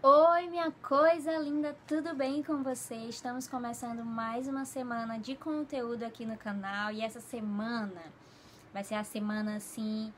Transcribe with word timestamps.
Oi, 0.00 0.46
minha 0.46 0.70
coisa 0.70 1.36
linda, 1.38 1.76
tudo 1.84 2.14
bem 2.14 2.40
com 2.40 2.62
você? 2.62 2.94
Estamos 2.94 3.48
começando 3.48 4.04
mais 4.04 4.46
uma 4.46 4.64
semana 4.64 5.18
de 5.18 5.34
conteúdo 5.34 6.04
aqui 6.04 6.24
no 6.24 6.36
canal 6.36 6.92
e 6.92 7.00
essa 7.00 7.18
semana 7.18 8.00
vai 8.72 8.84
ser 8.84 8.94
a 8.94 9.02
semana 9.02 9.56
assim 9.56 10.12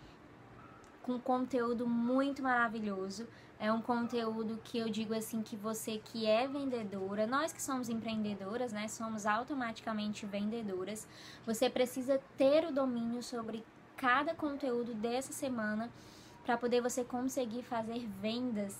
com 1.00 1.18
conteúdo 1.18 1.86
muito 1.86 2.42
maravilhoso. 2.42 3.26
É 3.58 3.72
um 3.72 3.80
conteúdo 3.80 4.60
que 4.62 4.76
eu 4.76 4.90
digo 4.90 5.14
assim 5.14 5.42
que 5.42 5.56
você 5.56 5.96
que 5.96 6.26
é 6.26 6.46
vendedora, 6.46 7.26
nós 7.26 7.50
que 7.50 7.62
somos 7.62 7.88
empreendedoras, 7.88 8.74
né, 8.74 8.86
somos 8.86 9.24
automaticamente 9.24 10.26
vendedoras. 10.26 11.08
Você 11.46 11.70
precisa 11.70 12.20
ter 12.36 12.66
o 12.66 12.72
domínio 12.72 13.22
sobre 13.22 13.64
cada 13.96 14.34
conteúdo 14.34 14.92
dessa 14.92 15.32
semana 15.32 15.90
para 16.44 16.58
poder 16.58 16.82
você 16.82 17.02
conseguir 17.02 17.62
fazer 17.62 18.06
vendas 18.20 18.76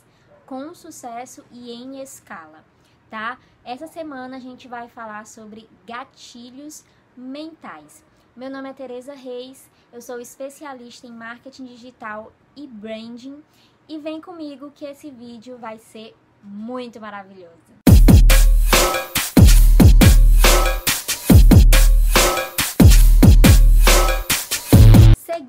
com 0.51 0.75
sucesso 0.75 1.45
e 1.53 1.71
em 1.71 2.03
escala, 2.03 2.65
tá? 3.09 3.39
Essa 3.65 3.87
semana 3.87 4.37
a 4.37 4.41
gente 4.41 4.67
vai 4.67 4.89
falar 4.89 5.25
sobre 5.25 5.71
gatilhos 5.87 6.85
mentais. 7.17 8.03
Meu 8.35 8.51
nome 8.51 8.69
é 8.69 8.73
Tereza 8.73 9.15
Reis, 9.15 9.71
eu 9.93 10.03
sou 10.03 10.19
especialista 10.19 11.07
em 11.07 11.13
marketing 11.13 11.67
digital 11.67 12.33
e 12.57 12.67
branding 12.67 13.41
e 13.89 13.97
vem 13.99 14.21
comigo 14.21 14.73
que 14.75 14.85
esse 14.85 15.09
vídeo 15.09 15.57
vai 15.57 15.79
ser 15.79 16.17
muito 16.43 17.01
maravilhoso. 17.01 17.90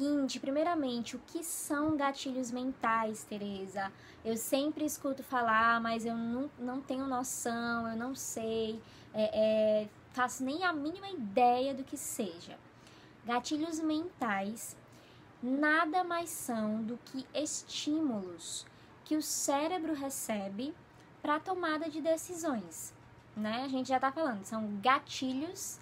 Seguinte, 0.01 0.39
primeiramente, 0.39 1.15
o 1.15 1.19
que 1.27 1.43
são 1.43 1.95
gatilhos 1.95 2.49
mentais, 2.49 3.23
Tereza? 3.23 3.91
Eu 4.25 4.35
sempre 4.35 4.83
escuto 4.83 5.21
falar, 5.21 5.79
mas 5.79 6.07
eu 6.07 6.17
não, 6.17 6.49
não 6.57 6.81
tenho 6.81 7.05
noção, 7.05 7.87
eu 7.87 7.95
não 7.95 8.15
sei, 8.15 8.81
é, 9.13 9.83
é, 9.83 9.89
faço 10.11 10.43
nem 10.43 10.63
a 10.63 10.73
mínima 10.73 11.07
ideia 11.07 11.75
do 11.75 11.83
que 11.83 11.95
seja. 11.95 12.57
Gatilhos 13.23 13.79
mentais 13.79 14.75
nada 15.39 16.03
mais 16.03 16.31
são 16.31 16.81
do 16.81 16.97
que 17.05 17.27
estímulos 17.31 18.65
que 19.05 19.15
o 19.15 19.21
cérebro 19.21 19.93
recebe 19.93 20.73
para 21.21 21.39
tomada 21.39 21.87
de 21.87 22.01
decisões, 22.01 22.91
né? 23.37 23.65
A 23.65 23.67
gente 23.67 23.89
já 23.89 23.97
está 23.97 24.11
falando, 24.11 24.43
são 24.45 24.79
gatilhos 24.81 25.79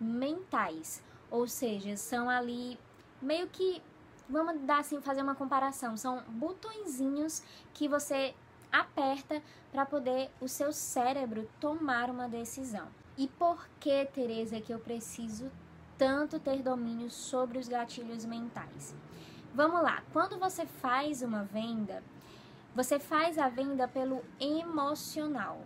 mentais, 0.00 1.00
ou 1.30 1.46
seja, 1.46 1.96
são 1.96 2.28
ali 2.28 2.76
meio 3.20 3.48
que 3.48 3.82
vamos 4.28 4.60
dar 4.62 4.78
assim 4.80 5.00
fazer 5.00 5.22
uma 5.22 5.34
comparação, 5.34 5.96
são 5.96 6.22
botõezinhos 6.28 7.42
que 7.74 7.88
você 7.88 8.34
aperta 8.70 9.42
para 9.72 9.84
poder 9.84 10.30
o 10.40 10.48
seu 10.48 10.72
cérebro 10.72 11.48
tomar 11.58 12.08
uma 12.08 12.28
decisão. 12.28 12.86
E 13.18 13.26
por 13.26 13.68
que, 13.78 14.06
Teresa, 14.06 14.60
que 14.60 14.72
eu 14.72 14.78
preciso 14.78 15.50
tanto 15.98 16.38
ter 16.38 16.62
domínio 16.62 17.10
sobre 17.10 17.58
os 17.58 17.68
gatilhos 17.68 18.24
mentais? 18.24 18.94
Vamos 19.52 19.82
lá, 19.82 20.02
quando 20.12 20.38
você 20.38 20.64
faz 20.64 21.22
uma 21.22 21.42
venda, 21.42 22.02
você 22.74 23.00
faz 23.00 23.36
a 23.36 23.48
venda 23.48 23.88
pelo 23.88 24.24
emocional. 24.38 25.60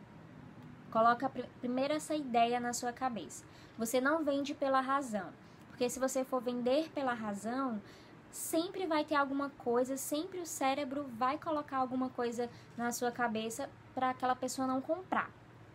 Coloca 0.91 1.31
primeiro 1.61 1.93
essa 1.93 2.15
ideia 2.15 2.59
na 2.59 2.73
sua 2.73 2.93
cabeça. 2.93 3.45
Você 3.77 4.01
não 4.01 4.25
vende 4.25 4.55
pela 4.55 4.81
razão. 4.81 5.29
Porque 5.75 5.91
se 5.91 5.99
você 5.99 6.25
for 6.25 6.41
vender 6.41 6.89
pela 6.91 7.13
razão, 7.13 7.83
sempre 8.31 8.87
vai 8.87 9.05
ter 9.05 9.17
alguma 9.17 9.51
coisa, 9.51 9.97
sempre 9.97 10.39
o 10.39 10.47
cérebro 10.47 11.05
vai 11.19 11.37
colocar 11.37 11.79
alguma 11.79 12.09
coisa 12.11 12.49
na 12.77 12.93
sua 12.93 13.11
cabeça 13.11 13.69
para 13.93 14.11
aquela 14.11 14.37
pessoa 14.37 14.69
não 14.69 14.81
comprar, 14.81 15.29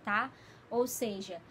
tá? 0.05 0.31
Ou 0.71 0.87
seja, 0.87 1.41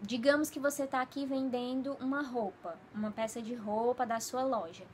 digamos 0.00 0.48
que 0.48 0.58
você 0.58 0.84
está 0.84 1.02
aqui 1.02 1.26
vendendo 1.26 1.92
uma 2.00 2.22
roupa, 2.22 2.78
uma 2.94 3.10
peça 3.10 3.42
de 3.42 3.54
roupa 3.54 4.06
da 4.06 4.20
sua 4.20 4.42
loja. 4.42 4.86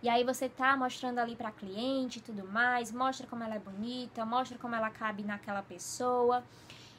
E 0.00 0.08
aí 0.08 0.22
você 0.22 0.48
tá 0.48 0.76
mostrando 0.76 1.18
ali 1.18 1.34
para 1.34 1.50
cliente 1.50 2.20
e 2.20 2.22
tudo 2.22 2.46
mais, 2.46 2.92
mostra 2.92 3.26
como 3.26 3.42
ela 3.42 3.56
é 3.56 3.58
bonita, 3.58 4.24
mostra 4.24 4.56
como 4.58 4.76
ela 4.76 4.90
cabe 4.90 5.24
naquela 5.24 5.62
pessoa. 5.64 6.44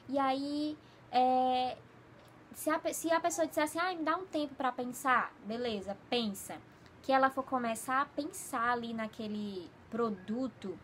E 0.06 0.18
aí 0.18 0.76
é, 1.10 1.78
se 2.56 2.70
a, 2.70 2.80
se 2.92 3.12
a 3.12 3.20
pessoa 3.20 3.46
disser 3.46 3.64
assim, 3.64 3.78
ah, 3.78 3.94
me 3.94 4.02
dá 4.02 4.16
um 4.16 4.24
tempo 4.24 4.54
para 4.54 4.72
pensar, 4.72 5.30
beleza, 5.44 5.96
pensa. 6.08 6.56
Que 7.02 7.12
ela 7.12 7.30
for 7.30 7.44
começar 7.44 8.00
a 8.00 8.06
pensar 8.06 8.72
ali 8.72 8.94
naquele 8.94 9.70
produto, 9.90 10.76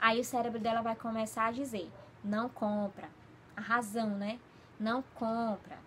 aí 0.00 0.20
o 0.20 0.24
cérebro 0.24 0.58
dela 0.58 0.82
vai 0.82 0.96
começar 0.96 1.46
a 1.46 1.52
dizer, 1.52 1.90
não 2.24 2.48
compra. 2.48 3.08
A 3.56 3.60
razão, 3.60 4.10
né? 4.10 4.40
Não 4.80 5.00
compra. 5.14 5.78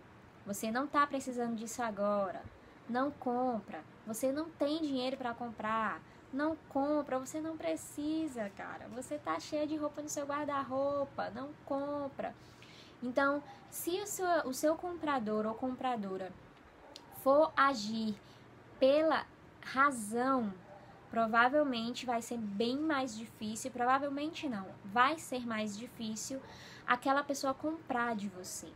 Você 0.46 0.72
não 0.72 0.88
tá 0.88 1.06
precisando 1.06 1.56
disso 1.58 1.84
agora. 1.84 2.42
Não 2.88 3.12
compra. 3.12 3.84
Você 4.08 4.32
não 4.32 4.50
tem 4.50 4.82
dinheiro 4.82 5.18
para 5.18 5.34
comprar. 5.34 6.02
Não 6.32 6.56
compra, 6.70 7.20
você 7.20 7.42
não 7.42 7.58
precisa, 7.58 8.50
cara. 8.52 8.88
Você 8.96 9.18
tá 9.18 9.40
cheia 9.40 9.68
de 9.68 9.76
roupa 9.76 10.02
no 10.02 10.10
seu 10.10 10.26
guarda-roupa. 10.26 11.30
Não 11.32 11.50
compra. 11.66 12.34
Então, 13.06 13.44
se 13.70 14.02
o 14.02 14.08
seu, 14.08 14.28
o 14.48 14.54
seu 14.54 14.76
comprador 14.76 15.46
ou 15.46 15.54
compradora 15.54 16.34
for 17.22 17.54
agir 17.56 18.20
pela 18.80 19.26
razão, 19.62 20.52
provavelmente 21.12 22.04
vai 22.04 22.22
ser 22.24 22.38
bem 22.40 22.80
mais 22.80 23.16
difícil, 23.16 23.70
provavelmente 23.70 24.50
não, 24.50 24.66
vai 24.84 25.20
ser 25.20 25.46
mais 25.46 25.78
difícil 25.78 26.42
aquela 26.88 27.24
pessoa 27.24 27.54
comprar 27.54 28.16
de 28.16 28.28
você. 28.28 28.68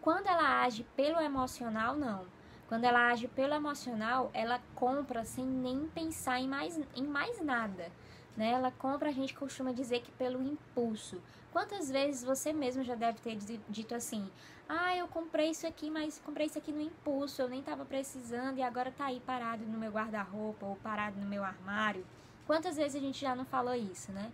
Quando 0.00 0.26
ela 0.26 0.64
age 0.64 0.84
pelo 0.96 1.20
emocional, 1.20 1.94
não. 1.94 2.26
Quando 2.68 2.84
ela 2.84 3.08
age 3.08 3.28
pelo 3.28 3.54
emocional, 3.54 4.30
ela 4.32 4.60
compra 4.74 5.24
sem 5.24 5.44
nem 5.44 5.86
pensar 5.88 6.40
em 6.40 6.48
mais, 6.48 6.80
em 6.96 7.06
mais 7.06 7.40
nada. 7.40 7.90
Né? 8.40 8.52
Ela 8.52 8.70
compra, 8.70 9.10
a 9.10 9.12
gente 9.12 9.34
costuma 9.34 9.70
dizer 9.70 10.00
que 10.00 10.10
pelo 10.12 10.42
impulso. 10.42 11.20
Quantas 11.52 11.90
vezes 11.90 12.24
você 12.24 12.54
mesmo 12.54 12.82
já 12.82 12.94
deve 12.94 13.20
ter 13.20 13.36
dito 13.68 13.94
assim: 13.94 14.30
"Ah, 14.66 14.96
eu 14.96 15.06
comprei 15.06 15.50
isso 15.50 15.66
aqui, 15.66 15.90
mas 15.90 16.18
comprei 16.24 16.46
isso 16.46 16.56
aqui 16.56 16.72
no 16.72 16.80
impulso, 16.80 17.42
eu 17.42 17.50
nem 17.50 17.60
estava 17.60 17.84
precisando 17.84 18.56
e 18.56 18.62
agora 18.62 18.90
tá 18.90 19.04
aí 19.04 19.20
parado 19.20 19.66
no 19.66 19.76
meu 19.76 19.90
guarda-roupa 19.92 20.64
ou 20.64 20.76
parado 20.76 21.20
no 21.20 21.26
meu 21.26 21.44
armário". 21.44 22.02
Quantas 22.46 22.78
vezes 22.78 22.96
a 22.96 23.04
gente 23.04 23.20
já 23.20 23.36
não 23.36 23.44
falou 23.44 23.74
isso, 23.74 24.10
né? 24.10 24.32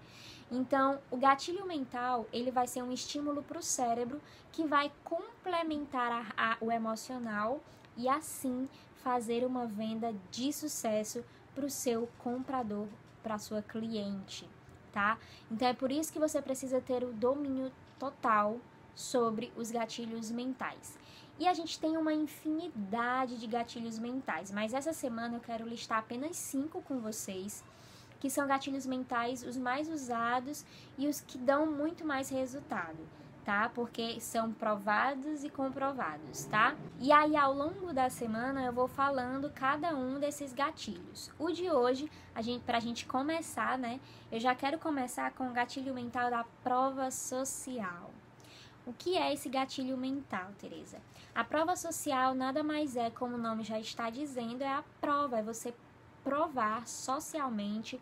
Então, 0.53 1.01
o 1.11 1.17
gatilho 1.17 1.67
mental, 1.67 2.27
ele 2.33 2.53
vai 2.53 2.69
ser 2.69 2.83
um 2.83 2.93
estímulo 2.93 3.43
para 3.43 3.59
o 3.59 3.63
cérebro 3.63 4.23
que 4.53 4.65
vai 4.65 4.93
complementar 5.03 6.13
a, 6.13 6.53
a, 6.53 6.57
o 6.61 6.71
emocional 6.71 7.61
e 7.97 8.09
assim 8.09 8.69
fazer 9.03 9.45
uma 9.45 9.67
venda 9.67 10.15
de 10.31 10.53
sucesso 10.53 11.25
para 11.57 11.67
o 11.67 11.71
seu 11.71 12.09
comprador, 12.19 12.87
para 13.27 13.39
sua 13.39 13.61
cliente 13.61 14.49
tá? 14.97 15.19
Então 15.51 15.69
é 15.69 15.75
por 15.75 15.93
isso 15.93 16.11
que 16.11 16.19
você 16.19 16.41
precisa 16.41 16.81
ter 16.81 17.05
o 17.05 17.13
domínio 17.13 17.71
total 17.99 18.59
sobre 18.95 19.53
os 19.55 19.71
gatilhos 19.71 20.31
mentais. 20.31 20.99
E 21.39 21.47
a 21.47 21.53
gente 21.53 21.79
tem 21.79 21.99
uma 21.99 22.15
infinidade 22.15 23.39
de 23.39 23.47
gatilhos 23.47 23.99
mentais, 23.99 24.51
mas 24.51 24.73
essa 24.73 24.95
semana 24.95 25.37
eu 25.37 25.41
quero 25.41 25.69
listar 25.69 25.99
apenas 25.99 26.35
cinco 26.39 26.81
com 26.81 26.99
vocês, 26.99 27.63
que 28.19 28.31
são 28.31 28.47
gatilhos 28.47 28.87
mentais 28.87 29.43
os 29.43 29.59
mais 29.59 29.87
usados 29.91 30.65
e 30.97 31.07
os 31.07 31.21
que 31.21 31.37
dão 31.37 31.67
muito 31.67 32.03
mais 32.03 32.31
resultado 32.31 32.97
tá? 33.47 33.71
Porque 33.73 34.21
são 34.21 34.53
provados 34.53 35.45
e 35.45 35.49
comprovados, 35.49 36.47
tá? 36.47 36.75
E 36.99 37.13
aí 37.13 37.37
ao 37.37 37.55
longo 37.55 37.95
da 37.95 38.11
semana 38.11 38.65
eu 38.65 38.73
vou 38.73 38.89
falando 38.89 39.49
cada 39.55 39.95
um 39.95 40.19
desses 40.19 40.53
gatilhos. 40.53 41.31
O 41.39 41.53
de 41.53 41.71
hoje, 41.71 42.11
a 42.35 42.43
gente 42.43 42.65
pra 42.65 42.81
gente 42.81 43.07
começar, 43.07 43.79
né? 43.79 44.01
Eu 44.33 44.41
já 44.41 44.53
quero 44.53 44.81
começar 44.81 45.31
com 45.31 45.49
o 45.49 45.53
gatilho 45.53 45.95
mental 45.95 46.29
da 46.29 46.45
prova 46.65 47.09
social. 47.13 48.11
O 48.85 48.93
que 48.93 49.17
é 49.17 49.33
esse 49.33 49.49
gatilho 49.49 49.97
mental, 49.97 50.51
Teresa? 50.59 50.99
A 51.33 51.45
prova 51.45 51.77
social 51.77 52.35
nada 52.35 52.65
mais 52.65 52.97
é, 52.97 53.11
como 53.11 53.37
o 53.37 53.41
nome 53.41 53.63
já 53.63 53.79
está 53.79 54.11
dizendo, 54.11 54.63
é 54.63 54.69
a 54.69 54.83
prova, 55.01 55.39
é 55.39 55.43
você 55.45 55.73
provar 56.25 56.85
socialmente, 56.89 58.01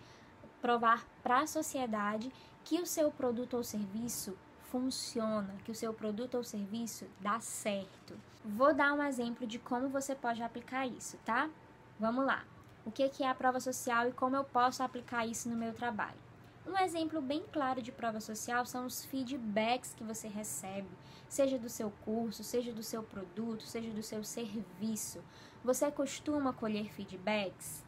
provar 0.62 1.04
para 1.22 1.40
a 1.40 1.46
sociedade 1.46 2.32
que 2.64 2.80
o 2.80 2.86
seu 2.86 3.10
produto 3.10 3.58
ou 3.58 3.62
serviço 3.62 4.34
funciona, 4.74 5.54
que 5.64 5.70
o 5.70 5.74
seu 5.74 5.94
produto 5.94 6.34
ou 6.34 6.42
serviço 6.42 7.06
dá 7.20 7.38
certo. 7.38 8.18
Vou 8.44 8.74
dar 8.74 8.92
um 8.92 9.04
exemplo 9.04 9.46
de 9.46 9.56
como 9.56 9.88
você 9.88 10.16
pode 10.16 10.42
aplicar 10.42 10.84
isso, 10.84 11.16
tá? 11.24 11.48
Vamos 11.96 12.26
lá. 12.26 12.44
O 12.84 12.90
que 12.90 13.08
é 13.22 13.28
a 13.28 13.34
prova 13.36 13.60
social 13.60 14.08
e 14.08 14.12
como 14.12 14.34
eu 14.34 14.42
posso 14.42 14.82
aplicar 14.82 15.24
isso 15.24 15.48
no 15.48 15.54
meu 15.54 15.72
trabalho? 15.72 16.18
Um 16.66 16.76
exemplo 16.76 17.22
bem 17.22 17.44
claro 17.52 17.80
de 17.80 17.92
prova 17.92 18.18
social 18.18 18.66
são 18.66 18.84
os 18.84 19.04
feedbacks 19.04 19.94
que 19.94 20.02
você 20.02 20.26
recebe, 20.26 20.88
seja 21.28 21.56
do 21.56 21.68
seu 21.68 21.92
curso, 22.04 22.42
seja 22.42 22.72
do 22.72 22.82
seu 22.82 23.04
produto, 23.04 23.62
seja 23.62 23.92
do 23.92 24.02
seu 24.02 24.24
serviço. 24.24 25.22
Você 25.62 25.88
costuma 25.92 26.52
colher 26.52 26.92
feedbacks? 26.92 27.84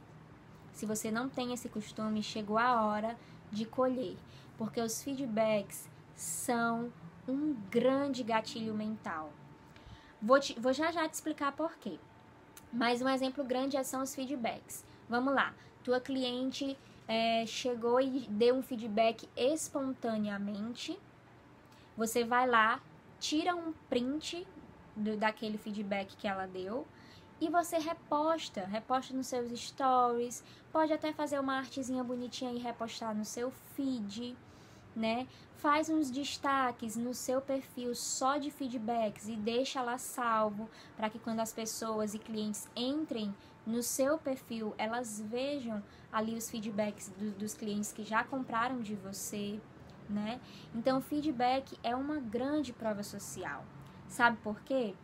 Se 0.72 0.86
você 0.86 1.10
não 1.10 1.28
tem 1.28 1.52
esse 1.52 1.68
costume, 1.68 2.22
chegou 2.22 2.58
a 2.58 2.84
hora 2.84 3.18
de 3.50 3.66
colher, 3.66 4.16
porque 4.56 4.80
os 4.80 5.02
feedbacks 5.02 5.88
são 6.16 6.92
um 7.28 7.54
grande 7.70 8.22
gatilho 8.22 8.74
mental. 8.74 9.32
Vou, 10.20 10.40
te, 10.40 10.58
vou 10.58 10.72
já 10.72 10.90
já 10.90 11.08
te 11.08 11.14
explicar 11.14 11.52
por 11.52 11.76
quê. 11.76 11.98
Mas 12.72 13.00
um 13.00 13.08
exemplo 13.08 13.44
grande 13.44 13.82
são 13.84 14.02
os 14.02 14.14
feedbacks. 14.14 14.84
Vamos 15.08 15.34
lá, 15.34 15.54
tua 15.84 16.00
cliente 16.00 16.76
é, 17.06 17.46
chegou 17.46 18.00
e 18.00 18.26
deu 18.28 18.56
um 18.56 18.62
feedback 18.62 19.28
espontaneamente. 19.36 20.98
Você 21.96 22.24
vai 22.24 22.48
lá, 22.48 22.80
tira 23.20 23.54
um 23.54 23.72
print 23.88 24.46
do, 24.96 25.16
daquele 25.16 25.58
feedback 25.58 26.16
que 26.16 26.26
ela 26.26 26.46
deu 26.46 26.86
e 27.40 27.50
você 27.50 27.78
reposta, 27.78 28.64
reposta 28.64 29.14
nos 29.14 29.26
seus 29.26 29.52
stories, 29.60 30.42
pode 30.72 30.92
até 30.92 31.12
fazer 31.12 31.38
uma 31.38 31.58
artezinha 31.58 32.02
bonitinha 32.02 32.52
e 32.52 32.58
repostar 32.58 33.14
no 33.14 33.24
seu 33.24 33.50
feed, 33.74 34.36
né? 34.96 35.28
Faz 35.56 35.88
uns 35.88 36.10
destaques 36.10 36.96
no 36.96 37.12
seu 37.12 37.40
perfil 37.40 37.94
só 37.94 38.38
de 38.38 38.50
feedbacks 38.50 39.28
e 39.28 39.36
deixa 39.36 39.82
lá 39.82 39.98
salvo 39.98 40.68
para 40.96 41.10
que 41.10 41.18
quando 41.18 41.40
as 41.40 41.52
pessoas 41.52 42.14
e 42.14 42.18
clientes 42.18 42.68
entrem 42.74 43.34
no 43.66 43.82
seu 43.82 44.16
perfil, 44.16 44.74
elas 44.78 45.20
vejam 45.20 45.82
ali 46.10 46.34
os 46.34 46.48
feedbacks 46.48 47.12
do, 47.18 47.32
dos 47.32 47.52
clientes 47.52 47.92
que 47.92 48.04
já 48.04 48.24
compraram 48.24 48.80
de 48.80 48.94
você, 48.94 49.60
né? 50.08 50.40
Então, 50.74 51.00
feedback 51.00 51.76
é 51.82 51.94
uma 51.94 52.20
grande 52.20 52.72
prova 52.72 53.02
social. 53.02 53.64
Sabe 54.08 54.36
por 54.38 54.60
quê? 54.60 54.94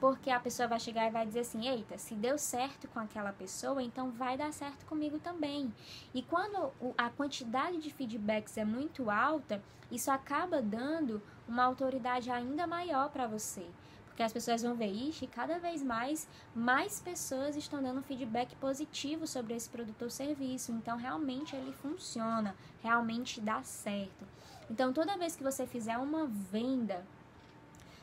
Porque 0.00 0.30
a 0.30 0.40
pessoa 0.40 0.66
vai 0.66 0.80
chegar 0.80 1.06
e 1.06 1.10
vai 1.10 1.26
dizer 1.26 1.40
assim: 1.40 1.68
eita, 1.68 1.98
se 1.98 2.14
deu 2.14 2.38
certo 2.38 2.88
com 2.88 2.98
aquela 2.98 3.32
pessoa, 3.32 3.82
então 3.82 4.10
vai 4.10 4.36
dar 4.36 4.52
certo 4.52 4.86
comigo 4.86 5.18
também. 5.18 5.72
E 6.14 6.22
quando 6.22 6.72
a 6.96 7.10
quantidade 7.10 7.78
de 7.78 7.90
feedbacks 7.92 8.56
é 8.56 8.64
muito 8.64 9.10
alta, 9.10 9.62
isso 9.90 10.10
acaba 10.10 10.62
dando 10.62 11.22
uma 11.46 11.64
autoridade 11.64 12.30
ainda 12.30 12.66
maior 12.66 13.10
para 13.10 13.26
você. 13.26 13.66
Porque 14.06 14.22
as 14.22 14.32
pessoas 14.32 14.62
vão 14.62 14.74
ver, 14.74 14.92
ixi, 14.92 15.26
cada 15.26 15.58
vez 15.58 15.82
mais, 15.82 16.28
mais 16.54 17.00
pessoas 17.00 17.56
estão 17.56 17.82
dando 17.82 18.02
feedback 18.02 18.54
positivo 18.56 19.26
sobre 19.26 19.54
esse 19.54 19.68
produto 19.68 20.02
ou 20.02 20.10
serviço. 20.10 20.72
Então, 20.72 20.96
realmente 20.96 21.56
ele 21.56 21.72
funciona, 21.72 22.54
realmente 22.82 23.40
dá 23.40 23.62
certo. 23.62 24.26
Então, 24.70 24.92
toda 24.92 25.16
vez 25.16 25.34
que 25.36 25.42
você 25.42 25.66
fizer 25.66 25.96
uma 25.96 26.26
venda, 26.26 27.04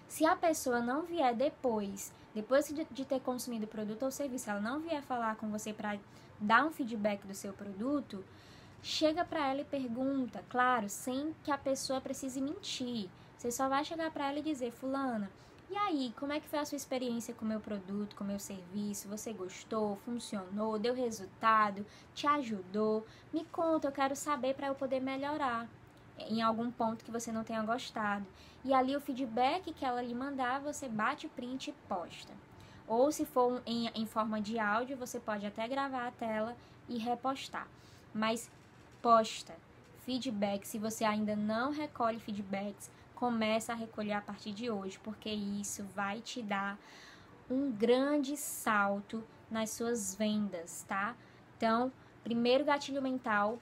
se 0.07 0.25
a 0.25 0.36
pessoa 0.36 0.80
não 0.80 1.04
vier 1.04 1.36
depois, 1.36 2.13
depois 2.33 2.68
de, 2.68 3.06
ter 3.06 3.19
consumido 3.19 3.65
o 3.65 3.69
produto 3.69 4.04
ou 4.04 4.12
serviço, 4.12 4.50
ela 4.50 4.59
não 4.59 4.80
vier 4.80 5.01
falar 5.01 5.36
com 5.36 5.50
você 5.50 5.74
para 5.74 6.00
dar 6.39 6.65
um 6.65 6.71
feedback 6.71 7.25
do 7.25 7.33
seu 7.33 7.51
produto, 7.51 8.24
chega 8.81 9.25
para 9.25 9.48
ela 9.48 9.62
e 9.62 9.65
pergunta, 9.65 10.44
claro, 10.50 10.88
sem 10.89 11.36
que 11.44 11.51
a 11.51 11.57
pessoa 11.57 12.00
precise 12.00 12.39
mentir. 12.39 13.09
Você 13.38 13.51
só 13.51 13.68
vai 13.68 13.83
chegar 13.83 14.12
para 14.12 14.30
ela 14.30 14.39
e 14.39 14.44
dizer, 14.44 14.71
fulana, 14.71 15.30
e 15.69 15.75
aí, 15.75 16.13
como 16.18 16.31
é 16.31 16.39
que 16.39 16.48
foi 16.48 16.59
a 16.59 16.65
sua 16.65 16.77
experiência 16.77 17.33
com 17.33 17.44
o 17.44 17.48
meu 17.48 17.59
produto, 17.59 18.15
com 18.15 18.24
o 18.24 18.27
meu 18.27 18.39
serviço? 18.39 19.09
Você 19.09 19.33
gostou? 19.33 19.98
Funcionou? 20.06 20.80
Deu 20.80 20.94
resultado? 20.94 21.86
Te 22.15 22.25
ajudou? 22.25 23.06
Me 23.33 23.44
conta, 23.45 23.89
eu 23.89 23.92
quero 23.92 24.15
saber 24.15 24.56
para 24.56 24.68
eu 24.68 24.75
poder 24.75 25.01
melhorar 25.01 25.68
em 26.19 26.41
algum 26.41 26.71
ponto 26.71 27.03
que 27.03 27.11
você 27.11 27.31
não 27.31 27.43
tenha 27.43 27.61
gostado. 27.63 28.25
E 28.63 28.73
ali 28.73 28.95
o 28.95 29.01
feedback 29.01 29.73
que 29.73 29.85
ela 29.85 30.01
lhe 30.01 30.13
mandar, 30.13 30.59
você 30.59 30.87
bate 30.87 31.27
print 31.27 31.69
e 31.69 31.73
posta. 31.87 32.33
Ou 32.87 33.11
se 33.11 33.25
for 33.25 33.61
em, 33.65 33.89
em 33.93 34.05
forma 34.05 34.41
de 34.41 34.59
áudio, 34.59 34.97
você 34.97 35.19
pode 35.19 35.45
até 35.45 35.67
gravar 35.67 36.07
a 36.07 36.11
tela 36.11 36.55
e 36.87 36.97
repostar. 36.97 37.67
Mas 38.13 38.49
posta 39.01 39.55
feedback. 39.99 40.65
Se 40.65 40.79
você 40.79 41.03
ainda 41.03 41.35
não 41.35 41.71
recolhe 41.71 42.19
feedbacks, 42.19 42.89
começa 43.13 43.73
a 43.73 43.75
recolher 43.75 44.13
a 44.13 44.21
partir 44.21 44.53
de 44.53 44.69
hoje, 44.69 44.97
porque 44.99 45.29
isso 45.29 45.83
vai 45.95 46.21
te 46.21 46.41
dar 46.41 46.77
um 47.49 47.71
grande 47.71 48.37
salto 48.37 49.23
nas 49.49 49.71
suas 49.71 50.15
vendas, 50.15 50.83
tá? 50.87 51.15
Então, 51.57 51.91
primeiro 52.23 52.63
gatilho 52.63 53.01
mental, 53.01 53.57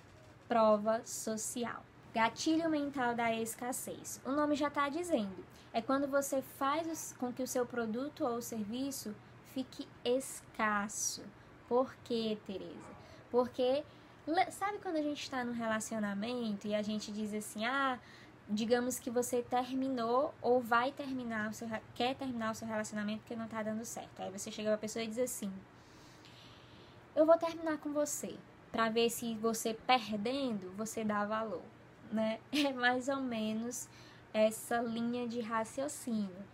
prova 0.47 1.01
social. 1.05 1.83
Gatilho 2.15 2.69
mental 2.69 3.13
da 3.13 3.33
escassez. 3.33 4.21
O 4.25 4.31
nome 4.31 4.55
já 4.55 4.69
está 4.69 4.87
dizendo. 4.87 5.43
É 5.73 5.81
quando 5.81 6.07
você 6.07 6.41
faz 6.41 7.13
com 7.19 7.33
que 7.33 7.43
o 7.43 7.47
seu 7.47 7.65
produto 7.65 8.23
ou 8.23 8.41
serviço 8.41 9.13
fique 9.53 9.85
escasso. 10.05 11.21
Por 11.67 11.93
quê, 12.05 12.37
Tereza? 12.47 12.95
Porque 13.29 13.83
sabe 14.49 14.77
quando 14.77 14.95
a 14.95 15.01
gente 15.01 15.21
está 15.21 15.43
no 15.43 15.51
relacionamento 15.51 16.65
e 16.65 16.73
a 16.73 16.81
gente 16.81 17.11
diz 17.11 17.33
assim: 17.33 17.65
"Ah, 17.65 17.99
digamos 18.47 18.97
que 18.97 19.09
você 19.09 19.41
terminou 19.41 20.33
ou 20.41 20.61
vai 20.61 20.93
terminar 20.93 21.49
o 21.49 21.53
seu 21.53 21.67
quer 21.93 22.15
terminar 22.15 22.51
o 22.51 22.55
seu 22.55 22.65
relacionamento 22.65 23.23
porque 23.23 23.35
não 23.35 23.43
está 23.43 23.61
dando 23.61 23.83
certo". 23.83 24.21
Aí 24.21 24.31
você 24.31 24.49
chega 24.49 24.69
para 24.69 24.75
a 24.75 24.85
pessoa 24.85 25.03
e 25.03 25.07
diz 25.09 25.19
assim: 25.19 25.51
"Eu 27.13 27.25
vou 27.25 27.37
terminar 27.37 27.77
com 27.79 27.91
você" 27.91 28.37
para 28.71 28.87
ver 28.87 29.09
se 29.09 29.35
você 29.35 29.73
perdendo, 29.73 30.71
você 30.77 31.03
dá 31.03 31.25
valor 31.25 31.74
né? 32.11 32.39
É 32.51 32.73
mais 32.73 33.07
ou 33.07 33.21
menos 33.21 33.87
essa 34.33 34.81
linha 34.81 35.27
de 35.27 35.39
raciocínio. 35.41 36.45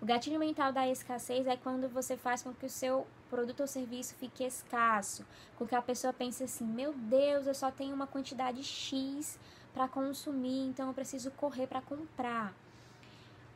O 0.00 0.04
gatilho 0.04 0.38
mental 0.40 0.72
da 0.72 0.88
escassez 0.88 1.46
é 1.46 1.56
quando 1.56 1.88
você 1.88 2.16
faz 2.16 2.42
com 2.42 2.52
que 2.52 2.66
o 2.66 2.70
seu 2.70 3.06
produto 3.30 3.60
ou 3.60 3.66
serviço 3.68 4.16
fique 4.16 4.42
escasso, 4.42 5.24
com 5.56 5.64
que 5.64 5.76
a 5.76 5.80
pessoa 5.80 6.12
pense 6.12 6.42
assim: 6.42 6.64
meu 6.64 6.92
Deus, 6.92 7.46
eu 7.46 7.54
só 7.54 7.70
tenho 7.70 7.94
uma 7.94 8.06
quantidade 8.06 8.64
X 8.64 9.38
para 9.72 9.86
consumir, 9.86 10.66
então 10.66 10.88
eu 10.88 10.94
preciso 10.94 11.30
correr 11.30 11.66
para 11.66 11.80
comprar. 11.80 12.52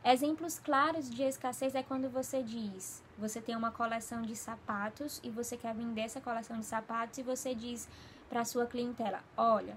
Exemplos 0.05 0.57
claros 0.57 1.09
de 1.09 1.21
escassez 1.23 1.75
é 1.75 1.83
quando 1.83 2.09
você 2.09 2.41
diz: 2.41 3.03
você 3.17 3.41
tem 3.41 3.55
uma 3.55 3.71
coleção 3.71 4.21
de 4.21 4.35
sapatos 4.35 5.19
e 5.23 5.29
você 5.29 5.57
quer 5.57 5.75
vender 5.75 6.01
essa 6.01 6.21
coleção 6.21 6.57
de 6.57 6.65
sapatos 6.65 7.17
e 7.17 7.23
você 7.23 7.53
diz 7.53 7.89
para 8.29 8.45
sua 8.45 8.65
clientela: 8.65 9.21
olha, 9.35 9.75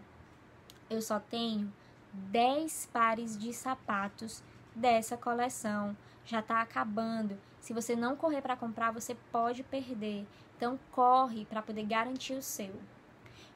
eu 0.91 1.01
só 1.01 1.21
tenho 1.21 1.73
10 2.13 2.91
pares 2.93 3.39
de 3.39 3.53
sapatos 3.53 4.43
dessa 4.75 5.17
coleção. 5.17 5.97
Já 6.27 6.41
está 6.41 6.61
acabando. 6.61 7.39
Se 7.61 7.73
você 7.73 7.95
não 7.95 8.17
correr 8.17 8.43
para 8.43 8.57
comprar, 8.57 8.91
você 8.91 9.17
pode 9.31 9.63
perder. 9.63 10.27
Então 10.57 10.79
corre 10.91 11.45
para 11.45 11.63
poder 11.63 11.85
garantir 11.85 12.35
o 12.35 12.43
seu. 12.43 12.75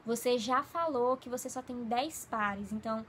Você 0.05 0.37
já 0.37 0.63
falou 0.63 1.17
que 1.17 1.29
você 1.29 1.49
só 1.49 1.61
tem 1.61 1.83
10 1.83 2.27
pares, 2.29 2.71
então 2.71 3.05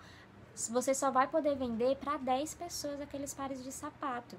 você 0.70 0.94
só 0.94 1.10
vai 1.10 1.26
poder 1.26 1.54
vender 1.54 1.96
para 1.96 2.16
10 2.16 2.54
pessoas 2.54 3.00
aqueles 3.00 3.34
pares 3.34 3.62
de 3.62 3.70
sapato. 3.70 4.36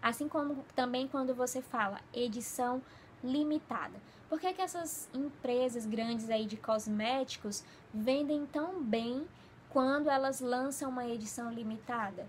Assim 0.00 0.28
como 0.28 0.64
também 0.74 1.06
quando 1.06 1.34
você 1.34 1.60
fala 1.60 2.00
edição 2.14 2.82
limitada. 3.22 3.94
Por 4.28 4.38
que, 4.38 4.52
que 4.52 4.62
essas 4.62 5.08
empresas 5.14 5.86
grandes 5.86 6.28
aí 6.28 6.44
de 6.46 6.56
cosméticos 6.56 7.64
vendem 7.92 8.44
tão 8.46 8.82
bem 8.82 9.26
quando 9.70 10.10
elas 10.10 10.40
lançam 10.40 10.90
uma 10.90 11.06
edição 11.06 11.50
limitada? 11.50 12.26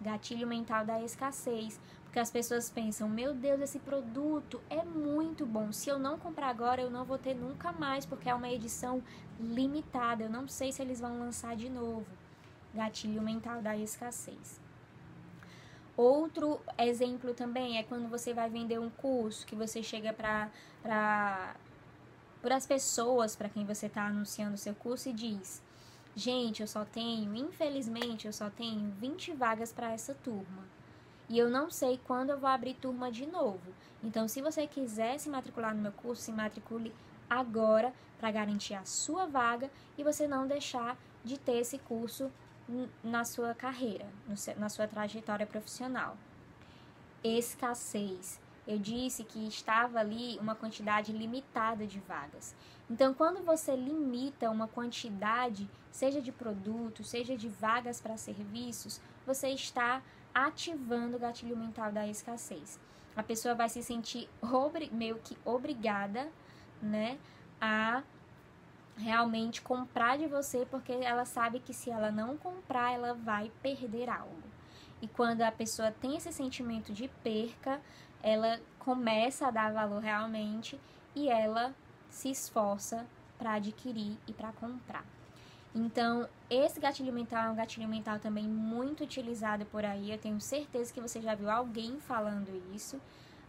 Gatilho 0.00 0.46
mental 0.46 0.84
da 0.84 1.02
escassez. 1.02 1.80
Porque 2.04 2.20
as 2.20 2.30
pessoas 2.30 2.68
pensam, 2.68 3.08
meu 3.08 3.32
Deus, 3.32 3.60
esse 3.60 3.78
produto 3.78 4.60
é 4.68 4.84
muito 4.84 5.46
bom. 5.46 5.72
Se 5.72 5.88
eu 5.88 5.98
não 5.98 6.18
comprar 6.18 6.48
agora, 6.48 6.82
eu 6.82 6.90
não 6.90 7.06
vou 7.06 7.16
ter 7.16 7.34
nunca 7.34 7.72
mais, 7.72 8.04
porque 8.04 8.28
é 8.28 8.34
uma 8.34 8.50
edição 8.50 9.02
limitada. 9.40 10.24
Eu 10.24 10.30
não 10.30 10.46
sei 10.46 10.70
se 10.72 10.82
eles 10.82 11.00
vão 11.00 11.18
lançar 11.18 11.56
de 11.56 11.70
novo. 11.70 12.06
Gatilho 12.74 13.22
mental 13.22 13.62
da 13.62 13.76
escassez. 13.76 14.60
Outro 15.96 16.60
exemplo 16.78 17.34
também 17.34 17.78
é 17.78 17.82
quando 17.82 18.08
você 18.08 18.32
vai 18.32 18.48
vender 18.48 18.78
um 18.78 18.90
curso 18.90 19.46
que 19.46 19.54
você 19.54 19.82
chega 19.82 20.12
para 20.12 20.50
para 22.42 22.56
as 22.56 22.66
pessoas 22.66 23.36
para 23.36 23.48
quem 23.48 23.64
você 23.64 23.86
está 23.86 24.06
anunciando 24.06 24.54
o 24.54 24.58
seu 24.58 24.74
curso 24.74 25.08
e 25.08 25.12
diz: 25.12 25.62
Gente, 26.16 26.60
eu 26.60 26.66
só 26.66 26.84
tenho, 26.84 27.34
infelizmente, 27.34 28.26
eu 28.26 28.32
só 28.32 28.50
tenho 28.50 28.90
20 28.98 29.32
vagas 29.32 29.72
para 29.72 29.92
essa 29.92 30.14
turma. 30.14 30.64
E 31.28 31.38
eu 31.38 31.48
não 31.48 31.70
sei 31.70 31.98
quando 32.04 32.30
eu 32.30 32.38
vou 32.38 32.50
abrir 32.50 32.74
turma 32.74 33.10
de 33.10 33.24
novo. 33.24 33.72
Então, 34.02 34.28
se 34.28 34.42
você 34.42 34.66
quiser 34.66 35.18
se 35.18 35.30
matricular 35.30 35.74
no 35.74 35.80
meu 35.80 35.92
curso, 35.92 36.22
se 36.22 36.32
matricule 36.32 36.92
agora 37.30 37.94
para 38.18 38.30
garantir 38.30 38.74
a 38.74 38.84
sua 38.84 39.24
vaga 39.24 39.70
e 39.96 40.04
você 40.04 40.28
não 40.28 40.46
deixar 40.46 40.98
de 41.24 41.38
ter 41.38 41.58
esse 41.58 41.78
curso 41.78 42.30
na 43.02 43.24
sua 43.24 43.54
carreira, 43.54 44.06
na 44.56 44.68
sua 44.68 44.86
trajetória 44.86 45.46
profissional. 45.46 46.16
Escassez. 47.22 48.40
Eu 48.66 48.78
disse 48.78 49.24
que 49.24 49.46
estava 49.46 49.98
ali 49.98 50.38
uma 50.38 50.54
quantidade 50.54 51.12
limitada 51.12 51.86
de 51.86 51.98
vagas. 52.00 52.54
Então, 52.88 53.12
quando 53.12 53.42
você 53.44 53.74
limita 53.74 54.50
uma 54.50 54.68
quantidade, 54.68 55.68
seja 55.90 56.20
de 56.20 56.30
produtos, 56.30 57.08
seja 57.08 57.36
de 57.36 57.48
vagas 57.48 58.00
para 58.00 58.16
serviços, 58.16 59.00
você 59.26 59.48
está 59.48 60.02
ativando 60.32 61.16
o 61.16 61.20
gatilho 61.20 61.56
mental 61.56 61.90
da 61.90 62.06
escassez. 62.06 62.78
A 63.16 63.22
pessoa 63.22 63.54
vai 63.54 63.68
se 63.68 63.82
sentir 63.82 64.28
meio 64.92 65.18
que 65.18 65.36
obrigada, 65.44 66.30
né, 66.80 67.18
a 67.60 68.02
realmente 68.96 69.62
comprar 69.62 70.18
de 70.18 70.26
você, 70.26 70.66
porque 70.70 70.92
ela 70.92 71.24
sabe 71.24 71.60
que 71.60 71.72
se 71.72 71.90
ela 71.90 72.10
não 72.10 72.36
comprar, 72.36 72.92
ela 72.92 73.14
vai 73.14 73.50
perder 73.62 74.08
algo. 74.08 74.42
E 75.00 75.08
quando 75.08 75.42
a 75.42 75.50
pessoa 75.50 75.90
tem 75.90 76.16
esse 76.16 76.32
sentimento 76.32 76.92
de 76.92 77.08
perca, 77.22 77.80
ela 78.22 78.60
começa 78.78 79.48
a 79.48 79.50
dar 79.50 79.72
valor 79.72 80.00
realmente 80.00 80.80
e 81.14 81.28
ela 81.28 81.74
se 82.08 82.30
esforça 82.30 83.06
para 83.36 83.54
adquirir 83.54 84.16
e 84.28 84.32
para 84.32 84.52
comprar. 84.52 85.04
Então, 85.74 86.28
esse 86.50 86.78
gatilho 86.78 87.12
mental 87.12 87.46
é 87.46 87.50
um 87.50 87.54
gatilho 87.54 87.88
mental 87.88 88.18
também 88.18 88.46
muito 88.46 89.02
utilizado 89.04 89.64
por 89.66 89.84
aí. 89.84 90.12
Eu 90.12 90.18
tenho 90.18 90.40
certeza 90.40 90.92
que 90.92 91.00
você 91.00 91.20
já 91.20 91.34
viu 91.34 91.50
alguém 91.50 91.98
falando 91.98 92.50
isso, 92.74 93.00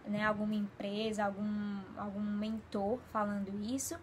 né? 0.06 0.26
Alguma 0.26 0.56
empresa, 0.56 1.26
algum, 1.26 1.82
algum 1.98 2.22
mentor 2.22 2.98
falando 3.12 3.52
isso. 3.62 4.00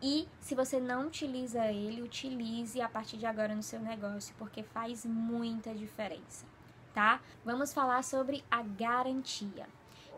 E 0.00 0.28
se 0.40 0.54
você 0.54 0.78
não 0.78 1.08
utiliza 1.08 1.66
ele, 1.66 2.02
utilize 2.02 2.80
a 2.80 2.88
partir 2.88 3.16
de 3.16 3.26
agora 3.26 3.54
no 3.54 3.62
seu 3.62 3.80
negócio, 3.80 4.34
porque 4.38 4.62
faz 4.62 5.04
muita 5.04 5.74
diferença, 5.74 6.46
tá? 6.94 7.20
Vamos 7.44 7.74
falar 7.74 8.04
sobre 8.04 8.44
a 8.48 8.62
garantia. 8.62 9.66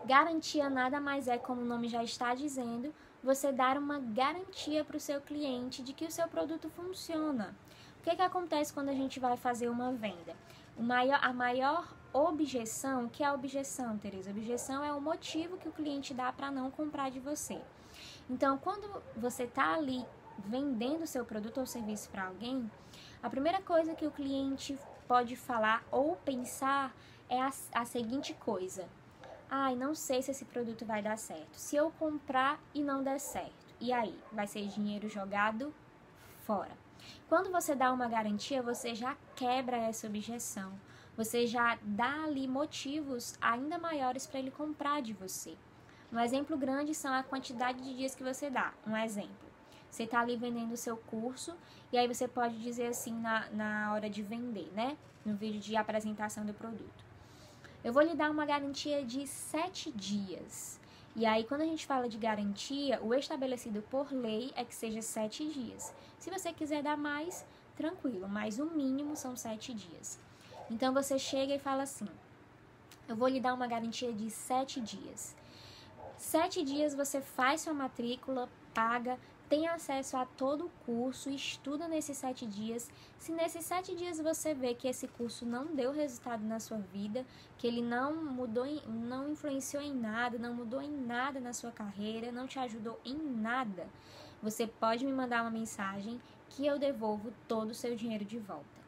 Garantia 0.05 0.69
nada 0.69 1.01
mais 1.01 1.29
é, 1.29 1.39
como 1.39 1.63
o 1.63 1.65
nome 1.65 1.89
já 1.89 2.05
está 2.05 2.35
dizendo, 2.35 2.95
você 3.23 3.53
dar 3.53 3.79
uma 3.79 3.99
garantia 3.99 4.85
para 4.85 4.97
o 4.97 5.01
seu 5.01 5.21
cliente 5.21 5.83
de 5.83 5.95
que 5.95 6.07
o 6.07 6.11
seu 6.11 6.29
produto 6.29 6.69
funciona. 6.71 7.55
O 8.01 8.03
que, 8.03 8.17
que 8.17 8.23
acontece 8.23 8.73
quando 8.73 8.91
a 8.91 8.95
gente 8.95 9.19
vai 9.19 9.37
fazer 9.37 9.69
uma 9.69 9.93
venda? 9.93 10.35
Maior, 10.79 11.21
a 11.23 11.33
maior 11.33 11.95
objeção, 12.13 13.09
que 13.09 13.23
é 13.23 13.27
a 13.27 13.35
objeção, 13.35 13.97
Tereza? 13.99 14.31
Objeção 14.31 14.83
é 14.83 14.93
o 14.93 15.01
motivo 15.01 15.59
que 15.59 15.69
o 15.69 15.73
cliente 15.73 16.13
dá 16.13 16.33
para 16.33 16.51
não 16.51 16.71
comprar 16.71 17.11
de 17.11 17.21
você. 17.21 17.61
Então, 18.29 18.59
quando 18.59 19.03
você 19.17 19.45
está 19.45 19.75
ali 19.75 20.05
vendendo 20.39 21.07
seu 21.07 21.25
produto 21.25 21.59
ou 21.59 21.67
serviço 21.67 22.09
para 22.11 22.27
alguém, 22.27 22.71
a 23.23 23.29
primeira 23.29 23.61
coisa 23.61 23.95
que 23.95 24.07
o 24.07 24.11
cliente 24.11 24.79
pode 25.07 25.37
falar 25.37 25.83
ou 25.91 26.17
pensar 26.17 26.95
é 27.29 27.41
a, 27.41 27.51
a 27.75 27.85
seguinte 27.85 28.35
coisa: 28.35 28.89
ai, 29.51 29.75
não 29.75 29.95
sei 29.95 30.23
se 30.23 30.31
esse 30.31 30.45
produto 30.45 30.85
vai 30.85 31.03
dar 31.03 31.19
certo. 31.19 31.55
Se 31.57 31.77
eu 31.77 31.91
comprar 31.93 32.61
e 32.75 32.83
não 32.83 33.03
der 33.03 33.19
certo, 33.19 33.75
e 33.81 33.93
aí? 33.93 34.19
Vai 34.33 34.47
ser 34.47 34.67
dinheiro 34.69 35.09
jogado 35.09 35.75
fora. 36.45 36.77
Quando 37.29 37.51
você 37.51 37.75
dá 37.75 37.93
uma 37.93 38.09
garantia, 38.09 38.63
você 38.63 38.95
já 38.95 39.17
quebra 39.35 39.77
essa 39.77 40.07
objeção. 40.07 40.79
Você 41.17 41.47
já 41.47 41.79
dá 41.83 42.25
ali 42.25 42.47
motivos 42.47 43.35
ainda 43.41 43.79
maiores 43.79 44.27
para 44.27 44.39
ele 44.39 44.51
comprar 44.51 45.03
de 45.03 45.13
você. 45.13 45.57
Um 46.13 46.19
exemplo 46.19 46.57
grande 46.57 46.95
são 46.95 47.13
a 47.13 47.23
quantidade 47.23 47.81
de 47.83 47.97
dias 47.97 48.15
que 48.15 48.25
você 48.25 48.51
dá. 48.51 48.73
Um 48.87 48.97
exemplo. 48.97 49.51
Você 49.91 50.05
está 50.05 50.21
ali 50.21 50.37
vendendo 50.37 50.73
o 50.73 50.77
seu 50.77 50.97
curso 50.97 51.57
e 51.93 51.99
aí 51.99 52.07
você 52.09 52.27
pode 52.27 52.59
dizer 52.59 52.87
assim 52.87 53.13
na, 53.13 53.49
na 53.51 53.93
hora 53.93 54.11
de 54.11 54.23
vender, 54.23 54.71
né? 54.75 54.97
No 55.25 55.37
vídeo 55.37 55.61
de 55.61 55.77
apresentação 55.77 56.45
do 56.45 56.55
produto. 56.55 57.05
Eu 57.83 57.93
vou 57.93 58.03
lhe 58.03 58.15
dar 58.15 58.31
uma 58.31 58.45
garantia 58.45 59.05
de 59.05 59.27
sete 59.27 59.91
dias. 59.91 60.81
E 61.17 61.27
aí, 61.27 61.45
quando 61.45 61.63
a 61.63 61.67
gente 61.67 61.87
fala 61.87 62.09
de 62.09 62.19
garantia, 62.19 63.01
o 63.03 63.13
estabelecido 63.15 63.83
por 63.83 64.13
lei 64.13 64.53
é 64.55 64.65
que 64.65 64.75
seja 64.75 65.03
sete 65.03 65.49
dias. 65.49 65.93
Se 66.19 66.31
você 66.31 66.53
quiser 66.53 66.83
dar 66.83 66.97
mais, 66.97 67.45
tranquilo, 67.77 68.29
mas 68.29 68.59
o 68.59 68.67
mínimo 68.67 69.17
são 69.17 69.35
sete 69.35 69.73
dias. 69.73 70.19
Então 70.71 70.93
você 70.93 71.19
chega 71.19 71.55
e 71.55 71.59
fala 71.59 71.83
assim: 71.83 72.07
eu 73.09 73.17
vou 73.17 73.27
lhe 73.27 73.41
dar 73.41 73.55
uma 73.55 73.67
garantia 73.67 74.13
de 74.13 74.31
sete 74.31 74.81
dias. 74.81 75.35
Sete 76.21 76.63
dias 76.63 76.95
você 76.95 77.19
faz 77.23 77.63
sua 77.63 77.73
matrícula, 77.73 78.47
paga, 78.75 79.19
tem 79.49 79.67
acesso 79.67 80.19
a 80.19 80.27
todo 80.27 80.67
o 80.67 80.71
curso, 80.85 81.31
estuda 81.31 81.89
nesses 81.89 82.19
sete 82.19 82.45
dias. 82.45 82.91
Se 83.19 83.33
nesses 83.33 83.65
sete 83.65 83.97
dias 83.97 84.21
você 84.21 84.53
vê 84.53 84.75
que 84.75 84.87
esse 84.87 85.09
curso 85.09 85.47
não 85.47 85.75
deu 85.75 85.91
resultado 85.93 86.45
na 86.45 86.61
sua 86.61 86.77
vida, 86.77 87.25
que 87.57 87.67
ele 87.67 87.81
não 87.81 88.15
mudou, 88.15 88.67
não 88.87 89.31
influenciou 89.31 89.83
em 89.83 89.95
nada, 89.95 90.39
não 90.39 90.53
mudou 90.53 90.83
em 90.83 90.91
nada 90.91 91.41
na 91.41 91.55
sua 91.55 91.73
carreira, 91.73 92.31
não 92.31 92.47
te 92.47 92.59
ajudou 92.59 93.01
em 93.03 93.17
nada, 93.17 93.89
você 94.43 94.67
pode 94.67 95.07
me 95.07 95.13
mandar 95.13 95.41
uma 95.41 95.51
mensagem 95.51 96.21
que 96.51 96.67
eu 96.67 96.79
devolvo 96.79 97.33
todo 97.49 97.71
o 97.71 97.75
seu 97.75 97.97
dinheiro 97.97 98.27
de 98.27 98.39
volta. 98.39 98.81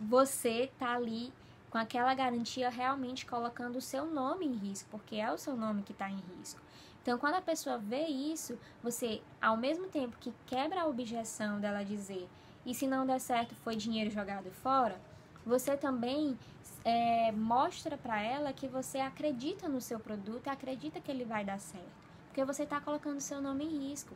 Você 0.00 0.72
tá 0.78 0.94
ali 0.94 1.30
com 1.72 1.78
aquela 1.78 2.12
garantia 2.12 2.68
realmente 2.68 3.24
colocando 3.24 3.76
o 3.76 3.80
seu 3.80 4.04
nome 4.04 4.44
em 4.44 4.52
risco, 4.52 4.86
porque 4.90 5.16
é 5.16 5.32
o 5.32 5.38
seu 5.38 5.56
nome 5.56 5.82
que 5.82 5.92
está 5.92 6.10
em 6.10 6.22
risco. 6.36 6.60
Então, 7.00 7.16
quando 7.16 7.36
a 7.36 7.40
pessoa 7.40 7.78
vê 7.78 8.08
isso, 8.08 8.58
você, 8.82 9.22
ao 9.40 9.56
mesmo 9.56 9.88
tempo 9.88 10.18
que 10.20 10.34
quebra 10.44 10.82
a 10.82 10.86
objeção 10.86 11.58
dela 11.58 11.82
dizer 11.82 12.28
e 12.66 12.74
se 12.74 12.86
não 12.86 13.06
der 13.06 13.18
certo 13.18 13.54
foi 13.54 13.74
dinheiro 13.74 14.10
jogado 14.10 14.50
fora, 14.50 15.00
você 15.46 15.74
também 15.74 16.38
é, 16.84 17.32
mostra 17.32 17.96
para 17.96 18.20
ela 18.20 18.52
que 18.52 18.68
você 18.68 18.98
acredita 18.98 19.66
no 19.66 19.80
seu 19.80 19.98
produto, 19.98 20.48
acredita 20.48 21.00
que 21.00 21.10
ele 21.10 21.24
vai 21.24 21.42
dar 21.42 21.58
certo, 21.58 21.90
porque 22.26 22.44
você 22.44 22.64
está 22.64 22.82
colocando 22.82 23.18
seu 23.18 23.40
nome 23.40 23.64
em 23.64 23.88
risco. 23.88 24.14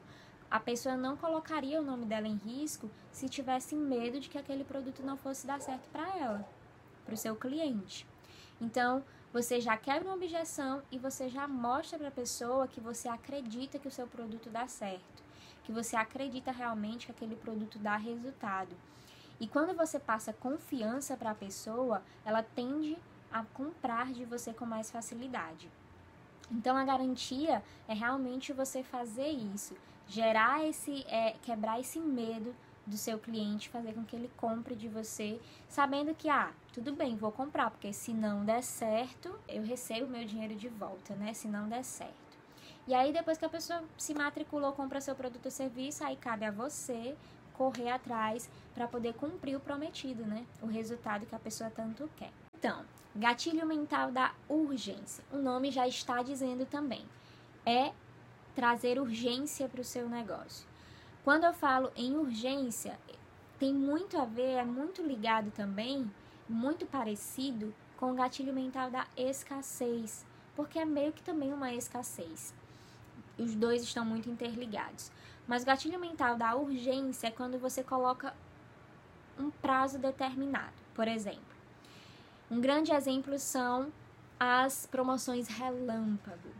A 0.51 0.61
pessoa 0.61 0.95
não 0.95 1.17
colocaria 1.17 1.81
o 1.81 1.85
nome 1.85 2.05
dela 2.05 2.29
em 2.29 2.37
risco 2.37 2.91
se 3.11 3.31
tivesse 3.31 3.75
medo 3.75 4.21
de 4.21 4.29
que 4.29 4.37
aquele 4.37 4.63
produto 4.63 5.03
não 5.03 5.17
fosse 5.17 5.47
dar 5.47 5.61
certo 5.61 5.89
para 5.89 6.07
ela, 6.19 6.47
para 7.07 7.15
o 7.15 7.17
seu 7.17 7.35
cliente. 7.35 8.07
Então, 8.61 9.03
você 9.33 9.61
já 9.61 9.77
quebra 9.77 10.09
uma 10.09 10.17
objeção 10.17 10.83
e 10.91 10.99
você 10.99 11.29
já 11.29 11.47
mostra 11.47 11.99
para 11.99 12.09
a 12.09 12.13
pessoa 12.13 12.69
que 12.69 12.81
você 12.81 13.09
acredita 13.09 13.79
que 13.79 13.89
o 13.89 13.91
seu 13.91 14.07
produto 14.07 14.51
dá 14.51 14.67
certo, 14.67 15.23
que 15.65 15.73
você 15.73 15.97
acredita 15.97 16.51
realmente 16.51 17.07
que 17.07 17.13
aquele 17.13 17.37
produto 17.37 17.79
dá 17.79 17.97
resultado. 17.97 18.75
E 19.39 19.47
quando 19.47 19.77
você 19.77 19.99
passa 19.99 20.33
confiança 20.33 21.17
para 21.17 21.31
a 21.31 21.35
pessoa, 21.35 22.03
ela 22.25 22.43
tende 22.43 22.97
a 23.31 23.43
comprar 23.43 24.13
de 24.13 24.25
você 24.25 24.53
com 24.53 24.65
mais 24.65 24.91
facilidade. 24.91 25.71
Então 26.51 26.77
a 26.77 26.85
garantia 26.85 27.63
é 27.87 27.93
realmente 27.93 28.53
você 28.53 28.83
fazer 28.83 29.29
isso, 29.29 29.77
gerar 30.07 30.65
esse, 30.65 31.05
é, 31.09 31.33
quebrar 31.43 31.81
esse 31.81 31.99
medo 31.99 32.55
do 32.87 32.97
seu 32.97 33.19
cliente, 33.19 33.69
fazer 33.69 33.93
com 33.93 34.05
que 34.05 34.15
ele 34.15 34.31
compre 34.37 34.75
de 34.77 34.89
você, 34.89 35.41
sabendo 35.69 36.15
que, 36.15 36.29
ah, 36.29 36.53
tudo 36.73 36.93
bem, 36.93 37.17
vou 37.17 37.33
comprar, 37.33 37.71
porque 37.71 37.93
se 37.93 38.13
não 38.13 38.45
der 38.45 38.63
certo, 38.63 39.39
eu 39.49 39.63
recebo 39.63 40.07
meu 40.07 40.25
dinheiro 40.25 40.55
de 40.55 40.69
volta, 40.69 41.15
né? 41.17 41.35
Se 41.35 41.49
não 41.49 41.69
der 41.69 41.83
certo. 41.83 42.15
E 42.87 42.95
aí, 42.95 43.13
depois 43.13 43.37
que 43.37 43.45
a 43.45 43.49
pessoa 43.49 43.83
se 43.99 44.15
matriculou, 44.15 44.73
compra 44.73 45.01
seu 45.01 45.15
produto 45.15 45.47
ou 45.47 45.51
serviço, 45.51 46.05
aí 46.05 46.15
cabe 46.17 46.45
a 46.45 46.53
você 46.53 47.17
correr 47.55 47.91
atrás 47.91 48.49
para 48.75 48.87
poder 48.87 49.15
cumprir 49.15 49.57
o 49.57 49.61
prometido, 49.61 50.25
né? 50.25 50.47
O 50.63 50.67
resultado 50.67 51.27
que 51.27 51.35
a 51.35 51.39
pessoa 51.39 51.71
tanto 51.71 52.09
quer. 52.17 52.31
Então, 52.55 52.85
gatilho 53.15 53.67
mental 53.67 54.13
da 54.13 54.33
urgência. 54.49 55.25
O 55.33 55.39
nome 55.39 55.73
já 55.73 55.89
está 55.89 56.23
dizendo 56.23 56.65
também. 56.65 57.05
É 57.65 57.93
trazer 58.55 59.01
urgência 59.01 59.69
para 59.69 59.81
o 59.81 59.85
seu 59.85 60.09
negócio. 60.09 60.67
Quando 61.27 61.43
eu 61.43 61.53
falo 61.53 61.91
em 61.97 62.15
urgência, 62.15 62.97
tem 63.59 63.75
muito 63.75 64.17
a 64.17 64.25
ver, 64.25 64.59
é 64.59 64.65
muito 64.65 65.03
ligado 65.03 65.51
também, 65.51 66.09
muito 66.49 66.87
parecido 66.87 67.75
com 67.97 68.13
o 68.13 68.15
gatilho 68.15 68.53
mental 68.53 68.93
da 68.93 69.09
escassez, 69.17 70.25
porque 70.55 70.79
é 70.79 70.85
meio 70.85 71.13
que 71.13 71.25
também 71.25 71.53
uma 71.53 71.75
escassez. 71.75 72.55
Os 73.37 73.57
dois 73.57 73.83
estão 73.83 74.05
muito 74.05 74.31
interligados. 74.31 75.11
Mas 75.49 75.65
o 75.65 75.67
gatilho 75.67 75.99
mental 75.99 76.37
da 76.37 76.55
urgência 76.55 77.27
é 77.27 77.33
quando 77.33 77.59
você 77.59 77.83
coloca 77.83 78.33
um 79.37 79.51
prazo 79.51 79.99
determinado. 79.99 80.75
Por 80.95 81.09
exemplo, 81.09 81.57
um 82.49 82.61
grande 82.61 82.93
exemplo 82.93 83.37
são 83.37 83.93
as 84.39 84.87
promoções 84.87 85.49
relâmpago, 85.49 86.51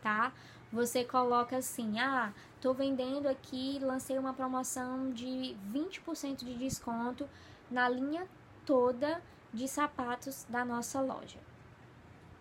tá? 0.00 0.32
Você 0.72 1.04
coloca 1.04 1.56
assim: 1.56 1.98
"Ah, 1.98 2.32
Estou 2.58 2.74
vendendo 2.74 3.28
aqui, 3.28 3.78
lancei 3.80 4.18
uma 4.18 4.34
promoção 4.34 5.12
de 5.12 5.56
20% 5.72 6.44
de 6.44 6.54
desconto 6.54 7.28
na 7.70 7.88
linha 7.88 8.26
toda 8.66 9.22
de 9.54 9.68
sapatos 9.68 10.44
da 10.48 10.64
nossa 10.64 11.00
loja. 11.00 11.38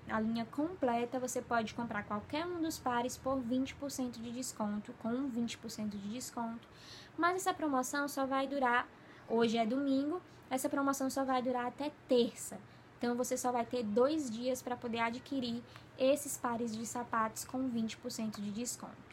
A 0.09 0.19
linha 0.19 0.43
completa 0.45 1.19
você 1.19 1.39
pode 1.39 1.75
comprar 1.75 2.03
qualquer 2.03 2.47
um 2.47 2.63
dos 2.63 2.79
pares 2.79 3.15
por 3.15 3.39
20% 3.39 4.19
de 4.19 4.31
desconto, 4.31 4.91
com 4.93 5.29
20% 5.29 5.89
de 5.89 6.09
desconto. 6.09 6.67
Mas 7.15 7.35
essa 7.35 7.53
promoção 7.53 8.07
só 8.07 8.25
vai 8.25 8.47
durar, 8.47 8.87
hoje 9.29 9.55
é 9.55 9.67
domingo, 9.67 10.19
essa 10.49 10.67
promoção 10.67 11.11
só 11.11 11.23
vai 11.23 11.43
durar 11.43 11.67
até 11.67 11.91
terça. 12.07 12.57
Então 12.97 13.15
você 13.15 13.37
só 13.37 13.51
vai 13.51 13.65
ter 13.65 13.83
dois 13.83 14.29
dias 14.29 14.61
para 14.61 14.75
poder 14.75 14.99
adquirir 14.99 15.61
esses 15.97 16.37
pares 16.37 16.75
de 16.75 16.85
sapatos 16.85 17.45
com 17.45 17.69
20% 17.69 18.39
de 18.41 18.51
desconto 18.51 19.07